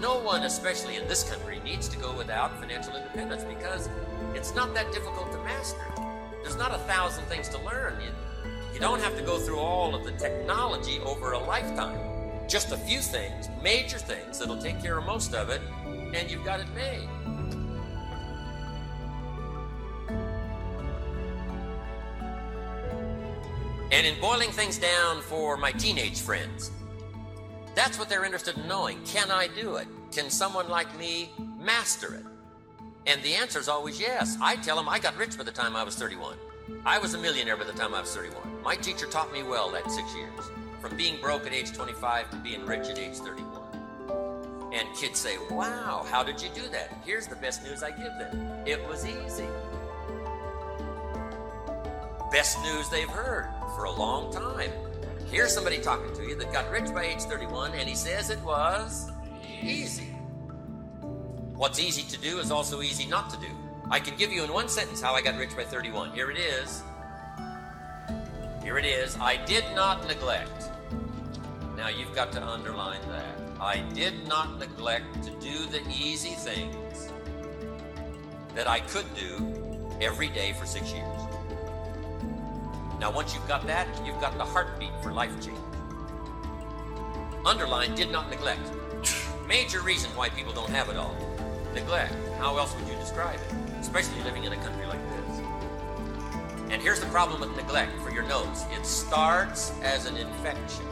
no 0.00 0.18
one, 0.18 0.42
especially 0.42 0.96
in 0.96 1.06
this 1.06 1.22
country, 1.22 1.60
needs 1.64 1.88
to 1.88 1.96
go 1.96 2.12
without 2.16 2.58
financial 2.58 2.96
independence 2.96 3.44
because 3.44 3.88
it's 4.34 4.52
not 4.52 4.74
that 4.74 4.92
difficult 4.92 5.30
to 5.30 5.38
master. 5.44 6.11
There's 6.42 6.56
not 6.56 6.74
a 6.74 6.78
thousand 6.78 7.24
things 7.24 7.48
to 7.50 7.58
learn. 7.58 8.00
You, 8.00 8.10
you 8.74 8.80
don't 8.80 9.00
have 9.00 9.16
to 9.16 9.22
go 9.22 9.38
through 9.38 9.58
all 9.58 9.94
of 9.94 10.04
the 10.04 10.12
technology 10.12 10.98
over 11.00 11.32
a 11.32 11.38
lifetime. 11.38 11.98
Just 12.48 12.72
a 12.72 12.76
few 12.76 13.00
things, 13.00 13.48
major 13.62 13.98
things 13.98 14.38
that'll 14.38 14.60
take 14.60 14.82
care 14.82 14.98
of 14.98 15.06
most 15.06 15.34
of 15.34 15.50
it, 15.50 15.60
and 15.86 16.30
you've 16.30 16.44
got 16.44 16.60
it 16.60 16.66
made. 16.74 17.08
And 23.92 24.06
in 24.06 24.18
boiling 24.20 24.50
things 24.50 24.78
down 24.78 25.20
for 25.20 25.56
my 25.56 25.70
teenage 25.70 26.20
friends, 26.20 26.70
that's 27.74 27.98
what 27.98 28.08
they're 28.08 28.24
interested 28.24 28.56
in 28.56 28.66
knowing. 28.66 28.98
Can 29.04 29.30
I 29.30 29.48
do 29.48 29.76
it? 29.76 29.86
Can 30.10 30.30
someone 30.30 30.68
like 30.68 30.98
me 30.98 31.30
master 31.58 32.14
it? 32.14 32.24
And 33.06 33.22
the 33.22 33.34
answer 33.34 33.58
is 33.58 33.68
always 33.68 34.00
yes. 34.00 34.36
I 34.40 34.56
tell 34.56 34.76
them 34.76 34.88
I 34.88 34.98
got 34.98 35.16
rich 35.16 35.36
by 35.36 35.44
the 35.44 35.50
time 35.50 35.74
I 35.74 35.82
was 35.82 35.96
31. 35.96 36.36
I 36.84 36.98
was 36.98 37.14
a 37.14 37.18
millionaire 37.18 37.56
by 37.56 37.64
the 37.64 37.72
time 37.72 37.94
I 37.94 38.00
was 38.00 38.14
31. 38.14 38.62
My 38.62 38.76
teacher 38.76 39.06
taught 39.06 39.32
me 39.32 39.42
well 39.42 39.70
that 39.70 39.90
six 39.90 40.14
years, 40.14 40.50
from 40.80 40.96
being 40.96 41.20
broke 41.20 41.46
at 41.46 41.52
age 41.52 41.72
25 41.72 42.30
to 42.30 42.36
being 42.36 42.64
rich 42.64 42.88
at 42.88 42.98
age 42.98 43.16
31. 43.16 43.62
And 44.72 44.88
kids 44.96 45.18
say, 45.18 45.36
Wow, 45.50 46.06
how 46.08 46.22
did 46.22 46.40
you 46.40 46.48
do 46.54 46.68
that? 46.68 46.96
Here's 47.04 47.26
the 47.26 47.36
best 47.36 47.64
news 47.64 47.82
I 47.82 47.90
give 47.90 48.12
them 48.18 48.66
it 48.66 48.86
was 48.88 49.04
easy. 49.04 49.46
Best 52.30 52.62
news 52.62 52.88
they've 52.88 53.08
heard 53.08 53.48
for 53.76 53.84
a 53.84 53.92
long 53.92 54.32
time. 54.32 54.70
Here's 55.30 55.52
somebody 55.52 55.78
talking 55.78 56.14
to 56.14 56.22
you 56.22 56.36
that 56.36 56.52
got 56.52 56.70
rich 56.70 56.92
by 56.94 57.04
age 57.04 57.22
31, 57.22 57.72
and 57.72 57.88
he 57.88 57.94
says 57.94 58.30
it 58.30 58.40
was 58.42 59.10
easy. 59.60 60.11
What's 61.62 61.78
easy 61.78 62.02
to 62.02 62.18
do 62.18 62.40
is 62.40 62.50
also 62.50 62.82
easy 62.82 63.06
not 63.06 63.30
to 63.30 63.36
do. 63.36 63.46
I 63.88 64.00
can 64.00 64.16
give 64.16 64.32
you 64.32 64.42
in 64.42 64.52
one 64.52 64.68
sentence 64.68 65.00
how 65.00 65.14
I 65.14 65.22
got 65.22 65.38
rich 65.38 65.54
by 65.56 65.62
31. 65.62 66.10
Here 66.10 66.28
it 66.28 66.36
is. 66.36 66.82
Here 68.64 68.78
it 68.78 68.84
is. 68.84 69.16
I 69.20 69.36
did 69.44 69.62
not 69.72 70.04
neglect. 70.08 70.70
Now 71.76 71.86
you've 71.86 72.12
got 72.16 72.32
to 72.32 72.44
underline 72.44 72.98
that. 73.10 73.38
I 73.60 73.78
did 73.94 74.26
not 74.26 74.58
neglect 74.58 75.22
to 75.22 75.30
do 75.38 75.66
the 75.66 75.80
easy 75.88 76.30
things 76.30 77.12
that 78.56 78.66
I 78.68 78.80
could 78.80 79.06
do 79.14 79.88
every 80.00 80.30
day 80.30 80.54
for 80.54 80.66
six 80.66 80.92
years. 80.92 81.20
Now, 82.98 83.12
once 83.12 83.34
you've 83.34 83.46
got 83.46 83.68
that, 83.68 83.86
you've 84.04 84.20
got 84.20 84.36
the 84.36 84.44
heartbeat 84.44 84.90
for 85.00 85.12
life 85.12 85.40
change. 85.40 85.58
Underline 87.46 87.94
did 87.94 88.10
not 88.10 88.30
neglect. 88.30 88.68
Major 89.46 89.80
reason 89.80 90.10
why 90.16 90.28
people 90.28 90.52
don't 90.52 90.70
have 90.70 90.88
it 90.88 90.96
all. 90.96 91.31
Neglect. 91.74 92.14
How 92.38 92.58
else 92.58 92.74
would 92.76 92.86
you 92.86 92.94
describe 92.96 93.40
it? 93.40 93.54
Especially 93.80 94.22
living 94.24 94.44
in 94.44 94.52
a 94.52 94.56
country 94.56 94.86
like 94.86 95.00
this. 95.10 95.40
And 96.70 96.82
here's 96.82 97.00
the 97.00 97.06
problem 97.06 97.40
with 97.40 97.54
neglect 97.56 97.98
for 98.00 98.10
your 98.10 98.24
notes 98.24 98.64
it 98.72 98.84
starts 98.84 99.72
as 99.82 100.06
an 100.06 100.16
infection. 100.16 100.86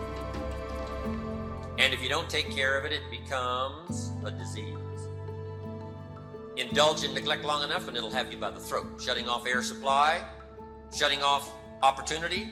And 1.78 1.94
if 1.94 2.02
you 2.02 2.08
don't 2.08 2.28
take 2.28 2.50
care 2.50 2.78
of 2.78 2.84
it, 2.84 2.92
it 2.92 3.02
becomes 3.10 4.12
a 4.24 4.30
disease. 4.30 4.76
Indulge 6.56 7.04
in 7.04 7.14
neglect 7.14 7.44
long 7.44 7.62
enough 7.62 7.88
and 7.88 7.96
it'll 7.96 8.10
have 8.10 8.30
you 8.30 8.38
by 8.38 8.50
the 8.50 8.60
throat, 8.60 9.00
shutting 9.02 9.28
off 9.28 9.46
air 9.46 9.62
supply, 9.62 10.22
shutting 10.94 11.22
off 11.22 11.50
opportunity. 11.82 12.50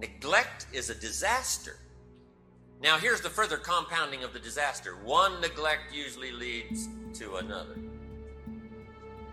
Neglect 0.00 0.66
is 0.72 0.88
a 0.90 0.94
disaster. 0.94 1.76
Now, 2.84 2.98
here's 2.98 3.22
the 3.22 3.30
further 3.30 3.56
compounding 3.56 4.24
of 4.24 4.34
the 4.34 4.38
disaster 4.38 4.92
one 5.02 5.40
neglect 5.40 5.84
usually 5.90 6.32
leads 6.32 6.86
to 7.14 7.36
another. 7.36 7.76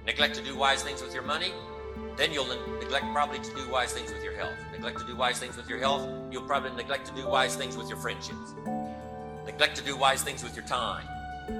Neglect 0.05 0.35
to 0.35 0.41
do 0.41 0.55
wise 0.55 0.81
things 0.83 1.01
with 1.01 1.13
your 1.13 1.23
money, 1.23 1.51
then 2.15 2.31
you'll 2.31 2.47
neglect 2.79 3.07
probably 3.11 3.39
to 3.39 3.53
do 3.53 3.69
wise 3.69 3.91
things 3.91 4.09
with 4.09 4.23
your 4.23 4.37
health. 4.37 4.53
Neglect 4.71 4.99
to 4.99 5.05
do 5.05 5.17
wise 5.17 5.37
things 5.37 5.57
with 5.57 5.67
your 5.67 5.79
health, 5.79 6.09
you'll 6.31 6.47
probably 6.47 6.71
neglect 6.77 7.07
to 7.07 7.13
do 7.13 7.27
wise 7.27 7.57
things 7.57 7.75
with 7.75 7.89
your 7.89 7.97
friendships. 7.97 8.55
Neglect 9.45 9.75
to 9.75 9.83
do 9.83 9.97
wise 9.97 10.23
things 10.23 10.43
with 10.43 10.55
your 10.55 10.65
time. 10.65 11.05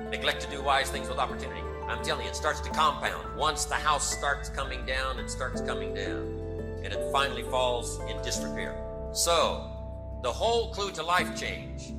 Neglect 0.10 0.39
to 0.43 0.50
do 0.50 0.62
wise 0.62 0.89
things 0.89 1.10
with 1.10 1.17
opportunity. 1.17 1.60
I'm 1.89 2.01
telling 2.05 2.24
you, 2.24 2.29
it 2.29 2.38
starts 2.38 2.62
to 2.62 2.69
compound. 2.69 3.36
Once 3.36 3.65
the 3.65 3.75
house 3.75 4.10
starts 4.10 4.48
coming 4.48 4.86
down, 4.86 5.19
it 5.19 5.29
starts 5.29 5.60
coming 5.60 5.93
down. 5.93 6.79
And 6.86 6.93
it 6.93 7.12
finally 7.12 7.43
falls 7.43 8.00
in 8.10 8.21
disrepair. 8.21 8.81
So, 9.12 9.80
the 10.21 10.31
whole 10.31 10.71
clue 10.71 10.91
to 10.91 11.03
life 11.03 11.39
change, 11.39 11.93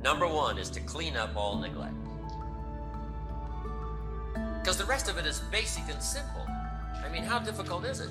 number 0.00 0.26
one, 0.26 0.58
is 0.58 0.70
to 0.70 0.80
clean 0.80 1.16
up 1.16 1.34
all 1.36 1.58
neglect. 1.58 1.94
Because 4.60 4.78
the 4.78 4.84
rest 4.84 5.08
of 5.08 5.18
it 5.18 5.26
is 5.26 5.40
basic 5.50 5.84
and 5.90 6.02
simple. 6.02 6.46
I 7.04 7.08
mean, 7.10 7.24
how 7.24 7.38
difficult 7.38 7.84
is 7.84 8.00
it? 8.00 8.10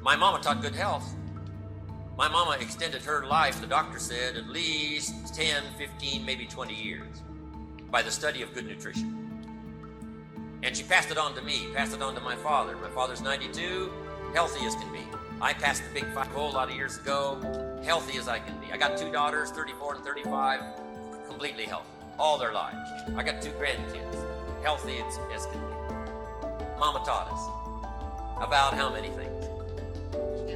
My 0.00 0.16
mama 0.16 0.42
taught 0.42 0.62
good 0.62 0.74
health. 0.74 1.14
My 2.16 2.28
mama 2.28 2.56
extended 2.60 3.02
her 3.02 3.26
life, 3.26 3.60
the 3.60 3.66
doctor 3.66 3.98
said, 3.98 4.36
at 4.36 4.48
least 4.48 5.34
10, 5.34 5.62
15, 5.76 6.24
maybe 6.24 6.46
20 6.46 6.74
years 6.74 7.22
by 7.90 8.02
the 8.02 8.10
study 8.10 8.42
of 8.42 8.54
good 8.54 8.66
nutrition. 8.66 9.18
And 10.62 10.76
she 10.76 10.84
passed 10.84 11.10
it 11.10 11.18
on 11.18 11.34
to 11.34 11.42
me, 11.42 11.66
passed 11.74 11.94
it 11.94 12.02
on 12.02 12.14
to 12.14 12.20
my 12.20 12.36
father. 12.36 12.76
My 12.76 12.90
father's 12.90 13.20
92, 13.20 13.92
healthy 14.34 14.64
as 14.64 14.74
can 14.76 14.92
be. 14.92 15.00
I 15.40 15.52
passed 15.52 15.82
the 15.84 16.00
big 16.00 16.12
five 16.12 16.28
a 16.28 16.30
whole 16.30 16.52
lot 16.52 16.70
of 16.70 16.76
years 16.76 16.98
ago, 16.98 17.38
healthy 17.84 18.18
as 18.18 18.28
I 18.28 18.38
can 18.38 18.58
be. 18.60 18.72
I 18.72 18.76
got 18.76 18.96
two 18.96 19.10
daughters, 19.10 19.50
34 19.50 19.96
and 19.96 20.04
35, 20.04 20.60
completely 21.28 21.64
healthy, 21.64 21.88
all 22.18 22.38
their 22.38 22.52
lives. 22.52 22.76
I 23.16 23.22
got 23.22 23.42
two 23.42 23.50
grandkids, 23.50 24.62
healthy 24.62 24.98
as, 24.98 25.18
as 25.34 25.46
can 25.46 25.60
be. 25.60 26.78
Mama 26.78 27.02
taught 27.04 27.30
us 27.30 28.42
about 28.42 28.74
how 28.74 28.92
many 28.92 29.08
things? 29.08 29.28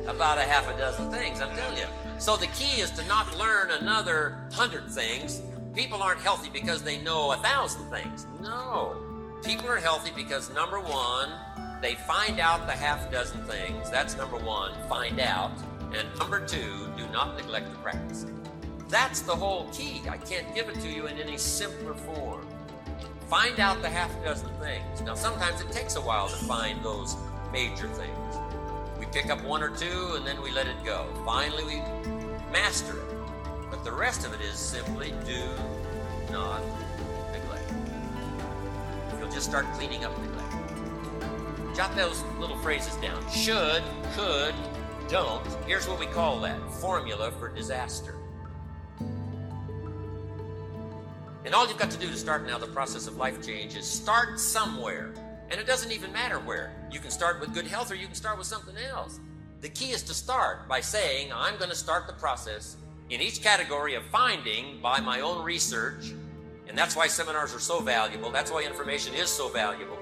About 0.08 0.38
a 0.38 0.42
half 0.42 0.68
a 0.72 0.78
dozen 0.78 1.10
things, 1.10 1.40
I'm 1.40 1.54
telling 1.56 1.78
you. 1.78 1.86
So 2.18 2.36
the 2.36 2.46
key 2.48 2.80
is 2.80 2.90
to 2.92 3.04
not 3.06 3.36
learn 3.36 3.70
another 3.70 4.38
hundred 4.52 4.88
things. 4.90 5.42
People 5.74 6.02
aren't 6.02 6.20
healthy 6.20 6.48
because 6.52 6.82
they 6.82 6.98
know 6.98 7.32
a 7.32 7.36
thousand 7.36 7.90
things. 7.90 8.26
No. 8.40 8.96
People 9.44 9.68
are 9.68 9.76
healthy 9.76 10.10
because 10.16 10.52
number 10.54 10.80
one, 10.80 11.30
they 11.82 11.94
find 11.94 12.40
out 12.40 12.66
the 12.66 12.72
half 12.72 13.10
dozen 13.10 13.42
things. 13.42 13.90
That's 13.90 14.16
number 14.16 14.38
one, 14.38 14.72
find 14.88 15.20
out. 15.20 15.52
And 15.94 16.18
number 16.18 16.44
two, 16.44 16.88
do 16.96 17.06
not 17.12 17.36
neglect 17.36 17.70
the 17.70 17.78
practice. 17.78 18.26
That's 18.88 19.20
the 19.20 19.34
whole 19.34 19.68
key. 19.72 20.02
I 20.08 20.16
can't 20.16 20.54
give 20.54 20.68
it 20.68 20.80
to 20.80 20.88
you 20.88 21.06
in 21.06 21.18
any 21.18 21.36
simpler 21.36 21.94
form. 21.94 22.46
Find 23.28 23.58
out 23.58 23.82
the 23.82 23.88
half 23.88 24.10
dozen 24.22 24.50
things. 24.60 25.00
Now, 25.02 25.14
sometimes 25.14 25.60
it 25.60 25.72
takes 25.72 25.96
a 25.96 26.00
while 26.00 26.28
to 26.28 26.36
find 26.36 26.82
those 26.84 27.16
major 27.52 27.88
things. 27.88 28.36
We 28.98 29.06
pick 29.06 29.30
up 29.30 29.42
one 29.42 29.62
or 29.62 29.70
two 29.70 30.14
and 30.16 30.26
then 30.26 30.40
we 30.40 30.52
let 30.52 30.66
it 30.68 30.76
go. 30.84 31.06
Finally, 31.24 31.64
we 31.64 31.82
master 32.52 32.98
it. 32.98 33.16
But 33.70 33.82
the 33.84 33.92
rest 33.92 34.24
of 34.24 34.32
it 34.32 34.40
is 34.40 34.56
simply 34.56 35.12
do 35.26 35.42
not 36.30 36.62
neglect. 37.32 37.72
You'll 39.18 39.30
just 39.30 39.48
start 39.48 39.66
cleaning 39.72 40.04
up 40.04 40.16
neglect. 40.20 41.76
Jot 41.76 41.94
those 41.96 42.22
little 42.38 42.56
phrases 42.58 42.94
down. 42.96 43.20
Should, 43.30 43.82
could, 44.14 44.54
don't. 45.08 45.46
Here's 45.66 45.88
what 45.88 45.98
we 45.98 46.06
call 46.06 46.40
that 46.40 46.58
formula 46.74 47.30
for 47.32 47.48
disaster. 47.48 48.14
And 51.44 51.54
all 51.54 51.68
you've 51.68 51.78
got 51.78 51.92
to 51.92 51.98
do 51.98 52.08
to 52.08 52.16
start 52.16 52.44
now 52.44 52.58
the 52.58 52.66
process 52.66 53.06
of 53.06 53.16
life 53.16 53.44
change 53.46 53.76
is 53.76 53.86
start 53.88 54.40
somewhere. 54.40 55.12
And 55.48 55.60
it 55.60 55.66
doesn't 55.66 55.92
even 55.92 56.12
matter 56.12 56.40
where. 56.40 56.72
You 56.90 56.98
can 56.98 57.10
start 57.10 57.40
with 57.40 57.54
good 57.54 57.66
health 57.66 57.92
or 57.92 57.94
you 57.94 58.06
can 58.06 58.16
start 58.16 58.36
with 58.36 58.48
something 58.48 58.76
else. 58.76 59.20
The 59.60 59.68
key 59.68 59.90
is 59.90 60.02
to 60.04 60.14
start 60.14 60.68
by 60.68 60.80
saying, 60.80 61.32
I'm 61.32 61.56
going 61.56 61.70
to 61.70 61.76
start 61.76 62.08
the 62.08 62.12
process 62.14 62.76
in 63.10 63.20
each 63.20 63.42
category 63.42 63.94
of 63.94 64.04
finding 64.06 64.80
by 64.80 65.00
my 65.00 65.20
own 65.20 65.44
research. 65.44 66.12
And 66.68 66.76
that's 66.76 66.96
why 66.96 67.06
seminars 67.06 67.54
are 67.54 67.60
so 67.60 67.80
valuable. 67.80 68.30
That's 68.30 68.50
why 68.50 68.62
information 68.62 69.14
is 69.14 69.30
so 69.30 69.48
valuable. 69.48 69.98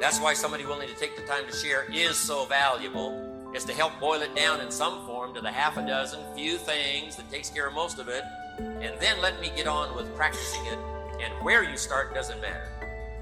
That's 0.00 0.18
why 0.18 0.32
somebody 0.32 0.64
willing 0.64 0.88
to 0.88 0.94
take 0.94 1.14
the 1.14 1.22
time 1.22 1.46
to 1.46 1.54
share 1.54 1.84
is 1.92 2.16
so 2.16 2.46
valuable, 2.46 3.25
is 3.56 3.64
to 3.64 3.72
help 3.72 3.98
boil 3.98 4.20
it 4.20 4.36
down 4.36 4.60
in 4.60 4.70
some 4.70 5.06
form 5.06 5.32
to 5.32 5.40
the 5.40 5.50
half 5.50 5.78
a 5.78 5.86
dozen 5.86 6.20
few 6.34 6.58
things 6.58 7.16
that 7.16 7.28
takes 7.30 7.48
care 7.48 7.66
of 7.68 7.72
most 7.72 7.98
of 7.98 8.06
it, 8.06 8.22
and 8.58 8.92
then 9.00 9.18
let 9.22 9.40
me 9.40 9.50
get 9.56 9.66
on 9.66 9.96
with 9.96 10.14
practicing 10.14 10.64
it. 10.66 10.78
And 11.22 11.32
where 11.42 11.64
you 11.64 11.78
start 11.78 12.12
doesn't 12.12 12.38
matter. 12.42 12.68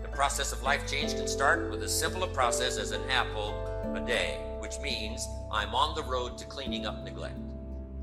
The 0.02 0.08
process 0.08 0.52
of 0.52 0.60
life 0.64 0.90
change 0.90 1.14
can 1.14 1.28
start 1.28 1.70
with 1.70 1.80
as 1.84 1.96
simple 1.96 2.24
a 2.24 2.26
process 2.26 2.78
as 2.78 2.90
an 2.90 3.08
apple 3.08 3.54
a 3.94 4.00
day, 4.04 4.40
which 4.58 4.80
means 4.80 5.28
I'm 5.52 5.72
on 5.72 5.94
the 5.94 6.02
road 6.02 6.36
to 6.38 6.44
cleaning 6.46 6.84
up 6.84 7.04
neglect. 7.04 7.38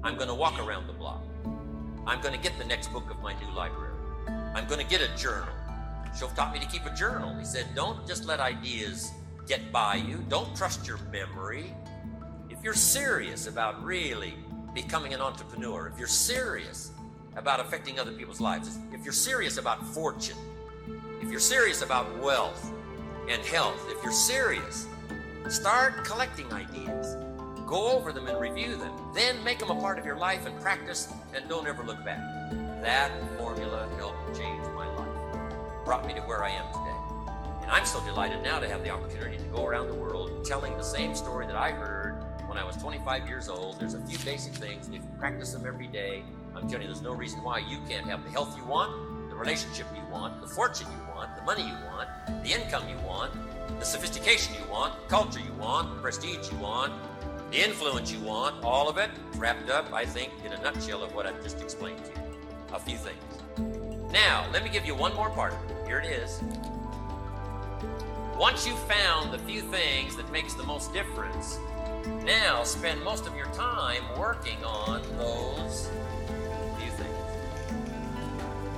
I'm 0.01 0.15
going 0.15 0.29
to 0.29 0.33
walk 0.33 0.57
around 0.57 0.87
the 0.87 0.93
block. 0.93 1.21
I'm 2.07 2.21
going 2.21 2.33
to 2.33 2.39
get 2.39 2.57
the 2.57 2.65
next 2.65 2.93
book 2.93 3.11
of 3.11 3.19
my 3.19 3.33
new 3.41 3.51
library. 3.53 3.93
I'm 4.55 4.67
going 4.67 4.79
to 4.79 4.87
get 4.87 5.01
a 5.01 5.13
journal. 5.17 5.53
Shoaff 6.17 6.33
taught 6.33 6.53
me 6.53 6.59
to 6.59 6.65
keep 6.67 6.85
a 6.85 6.95
journal. 6.95 7.35
He 7.35 7.43
said, 7.43 7.65
Don't 7.75 8.07
just 8.07 8.23
let 8.23 8.39
ideas 8.39 9.11
get 9.47 9.71
by 9.71 9.95
you, 9.95 10.23
don't 10.29 10.55
trust 10.55 10.87
your 10.87 10.97
memory. 11.11 11.73
If 12.61 12.65
you're 12.65 12.73
serious 12.75 13.47
about 13.47 13.83
really 13.83 14.35
becoming 14.75 15.15
an 15.15 15.19
entrepreneur, 15.19 15.87
if 15.91 15.97
you're 15.97 16.07
serious 16.07 16.91
about 17.35 17.59
affecting 17.59 17.99
other 17.99 18.11
people's 18.11 18.39
lives, 18.39 18.77
if 18.93 19.03
you're 19.03 19.13
serious 19.13 19.57
about 19.57 19.83
fortune, 19.83 20.37
if 21.23 21.31
you're 21.31 21.39
serious 21.39 21.81
about 21.81 22.15
wealth 22.19 22.71
and 23.27 23.41
health, 23.41 23.83
if 23.89 24.03
you're 24.03 24.13
serious, 24.13 24.85
Start 25.49 26.05
collecting 26.05 26.53
ideas. 26.53 27.17
Go 27.65 27.91
over 27.91 28.13
them 28.13 28.27
and 28.27 28.39
review 28.39 28.77
them. 28.77 28.93
Then 29.13 29.43
make 29.43 29.57
them 29.57 29.71
a 29.71 29.75
part 29.75 29.97
of 29.97 30.05
your 30.05 30.15
life 30.15 30.45
and 30.45 30.57
practice 30.61 31.11
and 31.33 31.49
don't 31.49 31.67
ever 31.67 31.83
look 31.83 32.05
back. 32.05 32.19
That 32.81 33.11
formula 33.37 33.89
helped 33.97 34.37
change 34.37 34.63
my 34.75 34.87
life, 34.95 35.09
brought 35.83 36.05
me 36.05 36.13
to 36.13 36.21
where 36.21 36.43
I 36.43 36.51
am 36.51 36.67
today. 36.71 37.33
And 37.63 37.71
I'm 37.71 37.85
so 37.85 37.99
delighted 38.05 38.43
now 38.43 38.59
to 38.59 38.69
have 38.69 38.83
the 38.83 38.91
opportunity 38.91 39.37
to 39.37 39.43
go 39.45 39.65
around 39.65 39.87
the 39.87 39.95
world 39.95 40.45
telling 40.45 40.77
the 40.77 40.83
same 40.83 41.15
story 41.15 41.47
that 41.47 41.55
I 41.55 41.71
heard 41.71 42.20
when 42.51 42.57
I 42.57 42.65
was 42.65 42.75
25 42.75 43.29
years 43.29 43.47
old. 43.47 43.79
There's 43.79 43.93
a 43.93 44.01
few 44.01 44.17
basic 44.25 44.51
things, 44.51 44.89
if 44.89 44.95
you 44.95 45.01
practice 45.17 45.53
them 45.53 45.65
every 45.65 45.87
day, 45.87 46.21
I'm 46.53 46.67
telling 46.67 46.81
you, 46.81 46.87
there's 46.89 47.01
no 47.01 47.13
reason 47.13 47.41
why 47.43 47.59
you 47.59 47.77
can't 47.87 48.05
have 48.07 48.25
the 48.25 48.29
health 48.29 48.57
you 48.57 48.65
want, 48.65 49.29
the 49.29 49.37
relationship 49.37 49.87
you 49.95 50.01
want, 50.11 50.41
the 50.41 50.47
fortune 50.47 50.87
you 50.91 51.15
want, 51.15 51.33
the 51.37 51.43
money 51.43 51.63
you 51.63 51.77
want, 51.85 52.09
the 52.43 52.51
income 52.51 52.83
you 52.89 52.97
want, 53.07 53.31
the 53.79 53.85
sophistication 53.85 54.53
you 54.55 54.69
want, 54.69 55.01
the 55.01 55.07
culture 55.07 55.39
you 55.39 55.53
want, 55.53 55.95
the 55.95 56.01
prestige 56.01 56.51
you 56.51 56.57
want, 56.57 56.91
the 57.51 57.63
influence 57.63 58.11
you 58.11 58.19
want, 58.19 58.61
all 58.65 58.89
of 58.89 58.97
it 58.97 59.11
wrapped 59.37 59.69
up, 59.69 59.93
I 59.93 60.03
think, 60.03 60.33
in 60.43 60.51
a 60.51 60.61
nutshell 60.61 61.03
of 61.03 61.15
what 61.15 61.25
I've 61.25 61.41
just 61.41 61.61
explained 61.61 62.03
to 62.03 62.11
you. 62.11 62.17
A 62.73 62.79
few 62.79 62.97
things. 62.97 64.11
Now, 64.11 64.45
let 64.51 64.65
me 64.65 64.69
give 64.69 64.85
you 64.85 64.93
one 64.93 65.15
more 65.15 65.29
part 65.29 65.53
of 65.53 65.71
it. 65.71 65.87
Here 65.87 65.99
it 65.99 66.05
is. 66.05 66.41
Once 68.37 68.67
you've 68.67 68.83
found 68.89 69.31
the 69.31 69.39
few 69.39 69.61
things 69.61 70.17
that 70.17 70.29
makes 70.33 70.53
the 70.53 70.63
most 70.63 70.91
difference, 70.91 71.57
now 72.25 72.63
spend 72.63 73.03
most 73.03 73.27
of 73.27 73.35
your 73.35 73.47
time 73.47 74.03
working 74.17 74.63
on 74.63 75.01
those 75.17 75.89
few 76.77 76.91
things. 76.91 77.09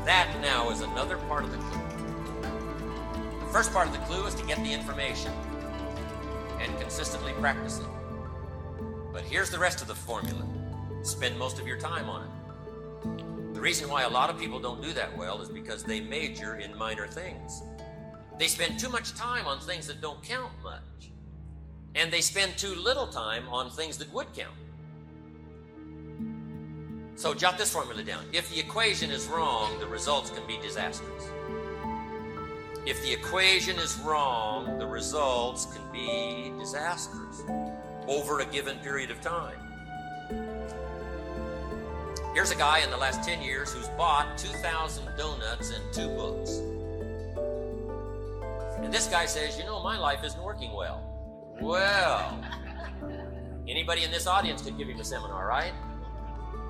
That 0.06 0.34
now 0.42 0.70
is 0.70 0.82
another 0.82 1.18
part 1.18 1.44
of 1.44 1.52
the 1.52 1.58
clue. 1.58 1.82
The 3.40 3.52
first 3.52 3.72
part 3.72 3.88
of 3.88 3.94
the 3.94 4.00
clue 4.00 4.26
is 4.26 4.36
to 4.36 4.46
get 4.46 4.58
the 4.64 4.72
information 4.72 5.32
and 6.60 6.80
consistently 6.80 7.34
practice 7.34 7.80
it. 7.80 7.86
But 9.12 9.22
here's 9.24 9.50
the 9.50 9.60
rest 9.60 9.82
of 9.82 9.88
the 9.88 9.96
formula 9.96 10.46
spend 11.04 11.38
most 11.38 11.60
of 11.60 11.68
your 11.68 11.78
time 11.78 12.10
on 12.10 12.24
it. 12.24 13.54
The 13.54 13.62
reason 13.62 13.90
why 13.90 14.04
a 14.04 14.10
lot 14.10 14.30
of 14.30 14.40
people 14.40 14.60
don't 14.60 14.82
do 14.82 14.94
that 14.94 15.16
well 15.18 15.42
is 15.42 15.50
because 15.50 15.84
they 15.84 16.00
major 16.00 16.56
in 16.56 16.76
minor 16.78 17.08
things. 17.08 17.62
They 18.40 18.48
spend 18.48 18.80
too 18.80 18.90
much 18.90 19.14
time 19.14 19.46
on 19.46 19.60
things 19.60 19.86
that 19.88 20.02
don't 20.02 20.22
count 20.24 20.52
much, 20.64 21.12
and 21.96 22.12
they 22.12 22.22
spend 22.22 22.58
too 22.58 22.76
little 22.76 23.08
time 23.08 23.48
on 23.50 23.70
things 23.70 23.98
that 23.98 24.12
would 24.14 24.28
count. 24.34 24.54
So 27.16 27.34
jot 27.34 27.58
this 27.58 27.72
formula 27.72 28.04
down. 28.04 28.26
If 28.34 28.50
the 28.50 28.60
equation 28.60 29.12
is 29.12 29.28
wrong, 29.28 29.80
the 29.80 29.86
results 29.86 30.32
can 30.32 30.46
be 30.48 30.58
disastrous. 30.62 31.30
If 32.86 33.02
the 33.02 33.14
equation 33.14 33.78
is 33.78 33.98
wrong, 34.00 34.78
the 34.78 34.86
results 34.86 35.68
can 35.68 35.82
be 35.94 36.52
disastrous 36.60 37.44
over 38.08 38.40
a 38.40 38.46
given 38.46 38.78
period 38.80 39.10
of 39.10 39.22
time. 39.22 39.56
Here's 42.34 42.52
a 42.52 42.56
guy 42.56 42.80
in 42.80 42.90
the 42.90 42.98
last 42.98 43.24
10 43.24 43.42
years 43.42 43.72
who's 43.72 43.88
bought 43.90 44.38
2,000 44.38 45.06
donuts 45.18 45.72
and 45.72 45.94
two 45.94 46.10
books. 46.10 46.58
And 48.84 48.92
this 48.92 49.08
guy 49.08 49.28
says, 49.28 49.58
You 49.58 49.66
know, 49.66 49.82
my 49.84 49.98
life 49.98 50.24
isn't 50.24 50.44
working 50.44 50.74
well. 50.74 51.13
Well, 51.64 52.44
anybody 53.70 54.04
in 54.04 54.12
this 54.12 54.28
audience 54.28 54.62
could 54.62 54.78
give 54.78 54.90
him 54.90 55.00
a 55.00 55.04
seminar, 55.04 55.48
right? 55.48 55.72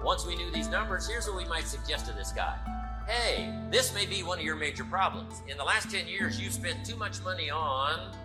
Once 0.04 0.24
we 0.24 0.36
knew 0.36 0.52
these 0.52 0.70
numbers, 0.70 1.08
here's 1.10 1.26
what 1.26 1.36
we 1.36 1.46
might 1.46 1.66
suggest 1.66 2.06
to 2.06 2.14
this 2.14 2.32
guy. 2.32 2.56
Hey, 3.08 3.52
this 3.72 3.92
may 3.96 4.06
be 4.06 4.22
one 4.22 4.38
of 4.38 4.46
your 4.46 4.56
major 4.56 4.84
problems. 4.84 5.42
In 5.48 5.58
the 5.58 5.64
last 5.64 5.90
10 5.90 6.08
years, 6.08 6.40
you've 6.40 6.54
spent 6.54 6.86
too 6.86 6.96
much 6.96 7.24
money 7.24 7.50
on 7.50 8.16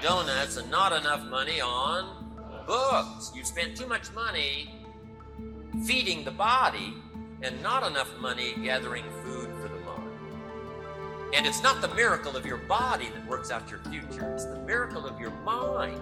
donuts 0.00 0.56
and 0.56 0.70
not 0.70 0.92
enough 0.92 1.22
money 1.24 1.60
on 1.60 2.32
books. 2.66 3.30
You've 3.34 3.46
spent 3.46 3.76
too 3.76 3.86
much 3.86 4.10
money 4.14 4.74
feeding 5.84 6.24
the 6.24 6.30
body 6.30 6.94
and 7.42 7.62
not 7.62 7.86
enough 7.86 8.08
money 8.18 8.54
gathering 8.62 9.04
food 9.22 9.50
for 9.60 9.68
the. 9.68 9.79
And 11.32 11.46
it's 11.46 11.62
not 11.62 11.80
the 11.80 11.94
miracle 11.94 12.36
of 12.36 12.44
your 12.44 12.56
body 12.56 13.08
that 13.14 13.26
works 13.26 13.50
out 13.50 13.70
your 13.70 13.80
future, 13.90 14.32
it's 14.34 14.44
the 14.44 14.58
miracle 14.66 15.06
of 15.06 15.20
your 15.20 15.30
mind. 15.44 16.00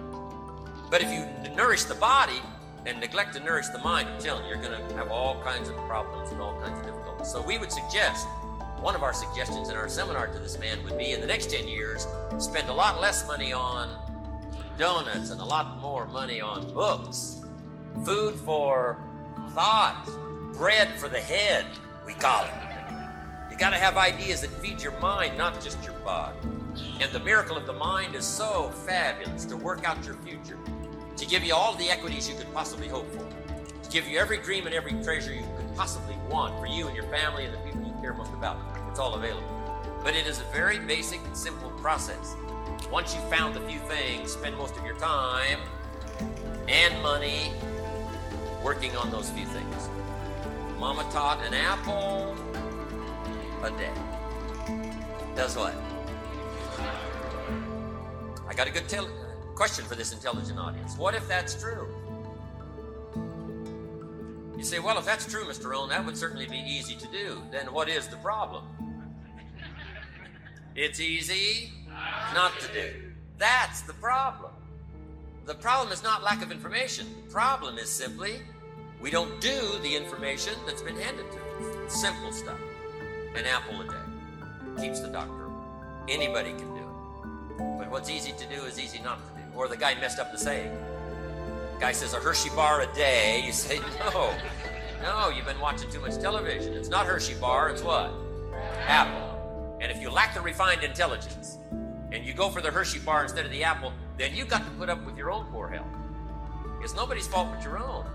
But 0.89 1.01
if 1.01 1.11
you 1.11 1.25
nourish 1.55 1.83
the 1.83 1.95
body 1.95 2.41
and 2.85 2.99
neglect 2.99 3.35
to 3.35 3.39
nourish 3.39 3.67
the 3.67 3.79
mind, 3.79 4.09
I'm 4.09 4.19
telling 4.19 4.43
you, 4.45 4.49
you're 4.49 4.61
going 4.61 4.87
to 4.89 4.95
have 4.95 5.11
all 5.11 5.41
kinds 5.43 5.69
of 5.69 5.75
problems 5.87 6.31
and 6.31 6.41
all 6.41 6.59
kinds 6.59 6.79
of 6.79 6.85
difficulties. 6.85 7.31
So 7.31 7.41
we 7.43 7.59
would 7.59 7.71
suggest 7.71 8.27
one 8.81 8.95
of 8.95 9.03
our 9.03 9.13
suggestions 9.13 9.69
in 9.69 9.75
our 9.75 9.89
seminar 9.89 10.27
to 10.27 10.39
this 10.39 10.57
man 10.57 10.83
would 10.83 10.97
be 10.97 11.11
in 11.11 11.21
the 11.21 11.27
next 11.27 11.51
10 11.51 11.67
years, 11.67 12.07
spend 12.39 12.69
a 12.69 12.73
lot 12.73 12.99
less 13.01 13.27
money 13.27 13.53
on 13.53 13.89
donuts 14.77 15.29
and 15.29 15.41
a 15.41 15.45
lot 15.45 15.79
more 15.81 16.07
money 16.07 16.41
on 16.41 16.73
books. 16.73 17.41
Food 18.05 18.35
for 18.35 18.97
thought, 19.49 20.09
bread 20.53 20.87
for 20.97 21.09
the 21.09 21.19
head, 21.19 21.65
we 22.05 22.13
call 22.13 22.45
it. 22.45 22.68
Got 23.59 23.71
to 23.71 23.75
have 23.75 23.97
ideas 23.97 24.39
that 24.39 24.51
feed 24.61 24.81
your 24.81 24.97
mind, 25.01 25.37
not 25.37 25.61
just 25.61 25.83
your 25.83 25.93
body. 25.95 26.37
And 27.01 27.11
the 27.11 27.19
miracle 27.19 27.57
of 27.57 27.65
the 27.65 27.73
mind 27.73 28.15
is 28.15 28.25
so 28.25 28.69
fabulous 28.87 29.43
to 29.45 29.57
work 29.57 29.83
out 29.83 30.05
your 30.05 30.15
future, 30.15 30.57
to 31.17 31.25
give 31.25 31.43
you 31.43 31.53
all 31.53 31.75
the 31.75 31.89
equities 31.89 32.29
you 32.29 32.35
could 32.35 32.51
possibly 32.53 32.87
hope 32.87 33.11
for, 33.11 33.27
to 33.83 33.89
give 33.89 34.07
you 34.07 34.17
every 34.17 34.37
dream 34.37 34.65
and 34.65 34.73
every 34.73 34.93
treasure 35.03 35.33
you 35.33 35.43
could 35.57 35.75
possibly 35.75 36.15
want 36.29 36.57
for 36.57 36.67
you 36.67 36.87
and 36.87 36.95
your 36.95 37.05
family 37.07 37.43
and 37.43 37.53
the 37.53 37.57
people 37.57 37.81
you 37.81 37.93
care 37.99 38.13
most 38.13 38.31
about. 38.31 38.57
It's 38.89 38.97
all 38.97 39.15
available. 39.15 39.43
But 40.05 40.15
it 40.15 40.25
is 40.25 40.39
a 40.39 40.45
very 40.53 40.79
basic 40.79 41.19
and 41.25 41.35
simple 41.35 41.69
process. 41.71 42.37
Once 42.89 43.13
you've 43.13 43.29
found 43.29 43.57
a 43.57 43.67
few 43.67 43.79
things, 43.79 44.31
spend 44.31 44.55
most 44.57 44.77
of 44.77 44.85
your 44.85 44.97
time 44.99 45.59
and 46.69 47.03
money 47.03 47.51
working 48.63 48.95
on 48.95 49.11
those 49.11 49.29
few 49.31 49.45
things. 49.47 49.89
Mama 50.79 51.03
taught 51.11 51.45
an 51.45 51.53
apple 51.53 52.37
a 53.63 53.71
day. 53.71 53.91
Does 55.35 55.55
what? 55.55 55.75
I 58.47 58.53
got 58.53 58.67
a 58.67 58.71
good 58.71 58.87
tel- 58.87 59.05
uh, 59.05 59.53
question 59.55 59.85
for 59.85 59.95
this 59.95 60.13
intelligent 60.13 60.57
audience. 60.57 60.97
What 60.97 61.13
if 61.13 61.27
that's 61.27 61.59
true? 61.61 61.87
You 64.57 64.63
say, 64.63 64.79
well, 64.79 64.97
if 64.97 65.05
that's 65.05 65.25
true, 65.25 65.45
Mr. 65.45 65.69
Rohn, 65.69 65.89
that 65.89 66.05
would 66.05 66.17
certainly 66.17 66.45
be 66.45 66.57
easy 66.57 66.95
to 66.95 67.07
do. 67.07 67.41
Then 67.51 67.71
what 67.71 67.87
is 67.87 68.07
the 68.07 68.17
problem? 68.17 68.65
It's 70.75 70.99
easy 70.99 71.71
not 72.33 72.51
to 72.59 72.73
do. 72.73 72.91
That's 73.37 73.81
the 73.81 73.93
problem. 73.93 74.51
The 75.45 75.55
problem 75.55 75.91
is 75.91 76.03
not 76.03 76.23
lack 76.23 76.43
of 76.43 76.51
information. 76.51 77.07
The 77.25 77.31
problem 77.31 77.77
is 77.77 77.89
simply 77.89 78.41
we 79.01 79.11
don't 79.11 79.39
do 79.39 79.79
the 79.81 79.95
information 79.95 80.53
that's 80.65 80.81
been 80.81 80.97
handed 80.97 81.25
to 81.31 81.37
us. 81.37 82.01
Simple 82.01 82.31
stuff. 82.31 82.59
An 83.35 83.45
apple 83.45 83.81
a 83.81 83.83
day 83.85 84.81
keeps 84.81 85.01
the 85.01 85.07
doctor. 85.07 85.49
Anybody 86.07 86.51
can 86.51 86.73
do 86.73 86.81
it. 86.81 87.77
But 87.77 87.91
what's 87.91 88.09
easy 88.09 88.31
to 88.31 88.45
do 88.45 88.63
is 88.63 88.79
easy 88.79 88.99
not 88.99 89.19
to 89.27 89.33
do. 89.33 89.57
Or 89.57 89.67
the 89.67 89.77
guy 89.77 89.95
messed 89.95 90.19
up 90.19 90.31
the 90.31 90.37
saying. 90.37 90.75
Guy 91.79 91.91
says 91.91 92.13
a 92.13 92.17
Hershey 92.17 92.49
bar 92.49 92.81
a 92.81 92.93
day. 92.93 93.43
You 93.45 93.51
say, 93.51 93.79
no, 93.99 94.33
no, 95.01 95.29
you've 95.29 95.45
been 95.45 95.59
watching 95.59 95.89
too 95.89 95.99
much 95.99 96.17
television. 96.19 96.73
It's 96.73 96.89
not 96.89 97.05
Hershey 97.05 97.35
bar, 97.35 97.69
it's 97.69 97.83
what? 97.83 98.11
Apple. 98.87 99.77
And 99.81 99.91
if 99.91 100.01
you 100.01 100.09
lack 100.09 100.33
the 100.33 100.41
refined 100.41 100.83
intelligence, 100.83 101.57
and 102.11 102.25
you 102.25 102.33
go 102.33 102.49
for 102.49 102.61
the 102.61 102.71
Hershey 102.71 102.99
bar 102.99 103.23
instead 103.23 103.45
of 103.45 103.51
the 103.51 103.63
apple, 103.63 103.93
then 104.17 104.35
you've 104.35 104.47
got 104.47 104.65
to 104.65 104.71
put 104.71 104.89
up 104.89 105.05
with 105.05 105.17
your 105.17 105.31
own 105.31 105.45
poor 105.51 105.67
health. 105.67 105.87
It's 106.81 106.95
nobody's 106.95 107.27
fault 107.27 107.49
but 107.53 107.63
your 107.63 107.77
own. 107.77 108.05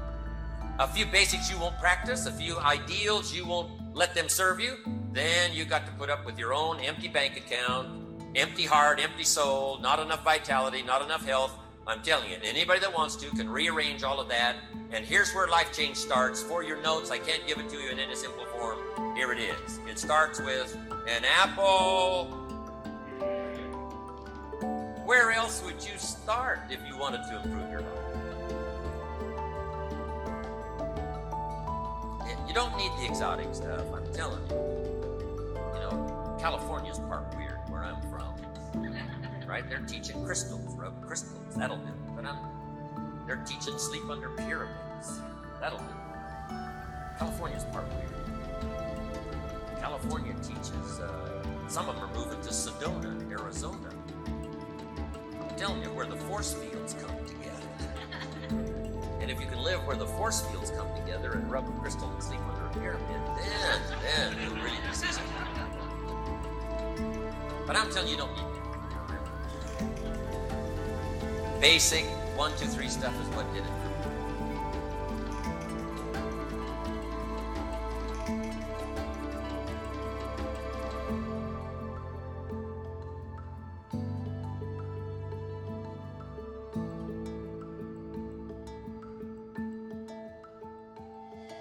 A 0.78 0.88
few 0.88 1.06
basics 1.06 1.50
you 1.50 1.58
won't 1.58 1.78
practice, 1.78 2.26
a 2.26 2.32
few 2.32 2.58
ideals 2.58 3.32
you 3.32 3.46
won't 3.46 3.70
let 3.94 4.14
them 4.14 4.28
serve 4.28 4.58
you, 4.58 4.76
then 5.14 5.52
you 5.52 5.64
got 5.64 5.86
to 5.86 5.92
put 5.92 6.10
up 6.10 6.26
with 6.26 6.38
your 6.38 6.52
own 6.52 6.80
empty 6.80 7.08
bank 7.08 7.36
account, 7.36 7.88
empty 8.34 8.64
heart, 8.64 9.00
empty 9.00 9.24
soul, 9.24 9.78
not 9.78 10.00
enough 10.00 10.24
vitality, 10.24 10.82
not 10.82 11.02
enough 11.02 11.24
health. 11.24 11.56
I'm 11.86 12.02
telling 12.02 12.30
you, 12.30 12.36
anybody 12.42 12.80
that 12.80 12.92
wants 12.92 13.14
to 13.16 13.30
can 13.30 13.48
rearrange 13.48 14.02
all 14.02 14.20
of 14.20 14.28
that. 14.28 14.56
And 14.90 15.04
here's 15.04 15.32
where 15.34 15.48
life 15.48 15.72
change 15.76 15.96
starts. 15.96 16.42
For 16.42 16.62
your 16.62 16.80
notes, 16.82 17.10
I 17.10 17.18
can't 17.18 17.46
give 17.46 17.58
it 17.58 17.68
to 17.68 17.76
you 17.76 17.90
in 17.90 17.98
any 17.98 18.16
simple 18.16 18.46
form. 18.46 18.78
Here 19.14 19.32
it 19.32 19.38
is. 19.38 19.78
It 19.88 19.98
starts 19.98 20.40
with 20.40 20.76
an 21.08 21.24
apple 21.24 22.44
where 25.04 25.32
else 25.32 25.62
would 25.62 25.84
you 25.84 25.98
start 25.98 26.60
if 26.70 26.80
you 26.88 26.96
wanted 26.96 27.22
to 27.24 27.36
improve 27.36 27.70
your 27.70 27.80
life? 27.82 27.88
You 32.48 32.54
don't 32.54 32.74
need 32.78 32.90
the 32.98 33.06
exotic 33.10 33.54
stuff, 33.54 33.84
I'm 33.92 34.10
telling 34.14 34.40
you. 34.48 34.73
California's 36.38 36.98
part 36.98 37.34
weird 37.36 37.58
where 37.68 37.84
I'm 37.84 38.00
from. 38.02 38.34
Right? 39.46 39.68
They're 39.68 39.84
teaching 39.86 40.24
crystals, 40.24 40.74
rub 40.76 41.00
crystals, 41.06 41.54
that'll 41.56 41.76
do. 41.76 41.92
But 42.16 42.24
I'm, 42.26 42.38
they're 43.26 43.44
teaching 43.46 43.78
sleep 43.78 44.08
under 44.10 44.30
pyramids. 44.30 45.20
That'll 45.60 45.78
do. 45.78 45.94
California's 47.18 47.64
part 47.64 47.86
weird. 47.94 48.10
California 49.80 50.34
teaches, 50.42 51.00
uh, 51.00 51.42
some 51.68 51.88
of 51.88 51.96
them 51.96 52.04
are 52.04 52.14
moving 52.14 52.40
to 52.40 52.48
Sedona, 52.48 53.30
Arizona 53.30 53.90
I'm 55.40 55.56
telling 55.56 55.82
you, 55.82 55.90
where 55.90 56.06
the 56.06 56.16
force 56.16 56.54
fields 56.54 56.94
come 56.94 57.16
together. 57.26 57.68
and 59.20 59.30
if 59.30 59.40
you 59.40 59.46
can 59.46 59.62
live 59.62 59.86
where 59.86 59.96
the 59.96 60.06
force 60.06 60.40
fields 60.46 60.70
come 60.70 60.88
together 60.96 61.32
and 61.32 61.50
rub 61.50 61.68
a 61.68 61.80
crystal 61.80 62.10
and 62.10 62.22
sleep 62.22 62.40
under 62.50 62.66
a 62.66 62.72
pyramid, 62.72 63.22
then, 63.38 63.80
then 64.02 64.36
you'll 64.42 64.56
really 64.56 64.78
be 64.88 64.94
successful. 64.94 65.33
But 67.66 67.76
I'm 67.76 67.90
telling 67.90 68.08
you, 68.08 68.14
you 68.14 68.20
don't 68.20 68.30
need 68.32 68.44
that. 68.44 68.54
Basic 71.60 72.04
one, 72.36 72.50
two, 72.58 72.66
three 72.66 72.88
stuff 72.88 73.14
is 73.22 73.28
what 73.28 73.50
did 73.54 73.64
it. 73.64 73.70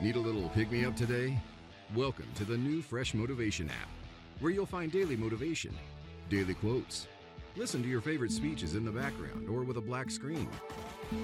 Need 0.02 0.18
a 0.18 0.20
little 0.20 0.50
pick 0.50 0.70
me 0.70 0.84
up 0.84 0.98
today? 0.98 1.40
Welcome 1.96 2.28
to 2.36 2.44
the 2.44 2.58
new 2.58 2.82
Fresh 2.82 3.14
Motivation 3.14 3.70
app, 3.70 3.88
where 4.42 4.52
you'll 4.52 4.66
find 4.66 4.92
daily 4.92 5.16
motivation, 5.16 5.74
daily 6.30 6.54
quotes. 6.54 7.08
Listen 7.56 7.84
to 7.84 7.88
your 7.88 8.02
favorite 8.02 8.32
speeches 8.32 8.76
in 8.76 8.84
the 8.84 8.92
background 8.92 9.48
or 9.48 9.64
with 9.64 9.78
a 9.78 9.82
black 9.82 10.10
screen. 10.10 10.50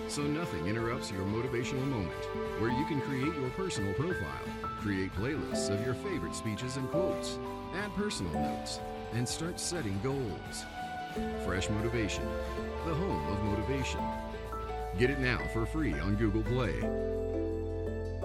So 0.08 0.22
nothing 0.22 0.68
interrupts 0.68 1.12
your 1.12 1.24
motivational 1.24 1.88
moment, 1.88 2.24
where 2.60 2.72
you 2.72 2.86
can 2.86 3.02
create 3.02 3.34
your 3.34 3.50
personal 3.52 3.94
profile, 3.96 4.46
create 4.80 5.12
playlists 5.14 5.70
of 5.70 5.84
your 5.84 5.96
favorite 5.96 6.36
speeches 6.36 6.78
and 6.78 6.90
quotes, 6.92 7.40
add 7.74 7.94
personal 7.96 8.34
notes, 8.34 8.80
and 9.14 9.28
start 9.28 9.60
setting 9.60 10.00
goals. 10.04 10.66
Fresh 11.46 11.70
Motivation, 11.70 12.28
the 12.86 12.94
home 12.94 13.28
of 13.34 13.44
motivation. 13.44 14.02
Get 15.00 15.10
it 15.10 15.20
now 15.20 15.40
for 15.52 15.66
free 15.66 15.94
on 15.94 16.16
Google 16.16 16.44
Play. 16.44 16.80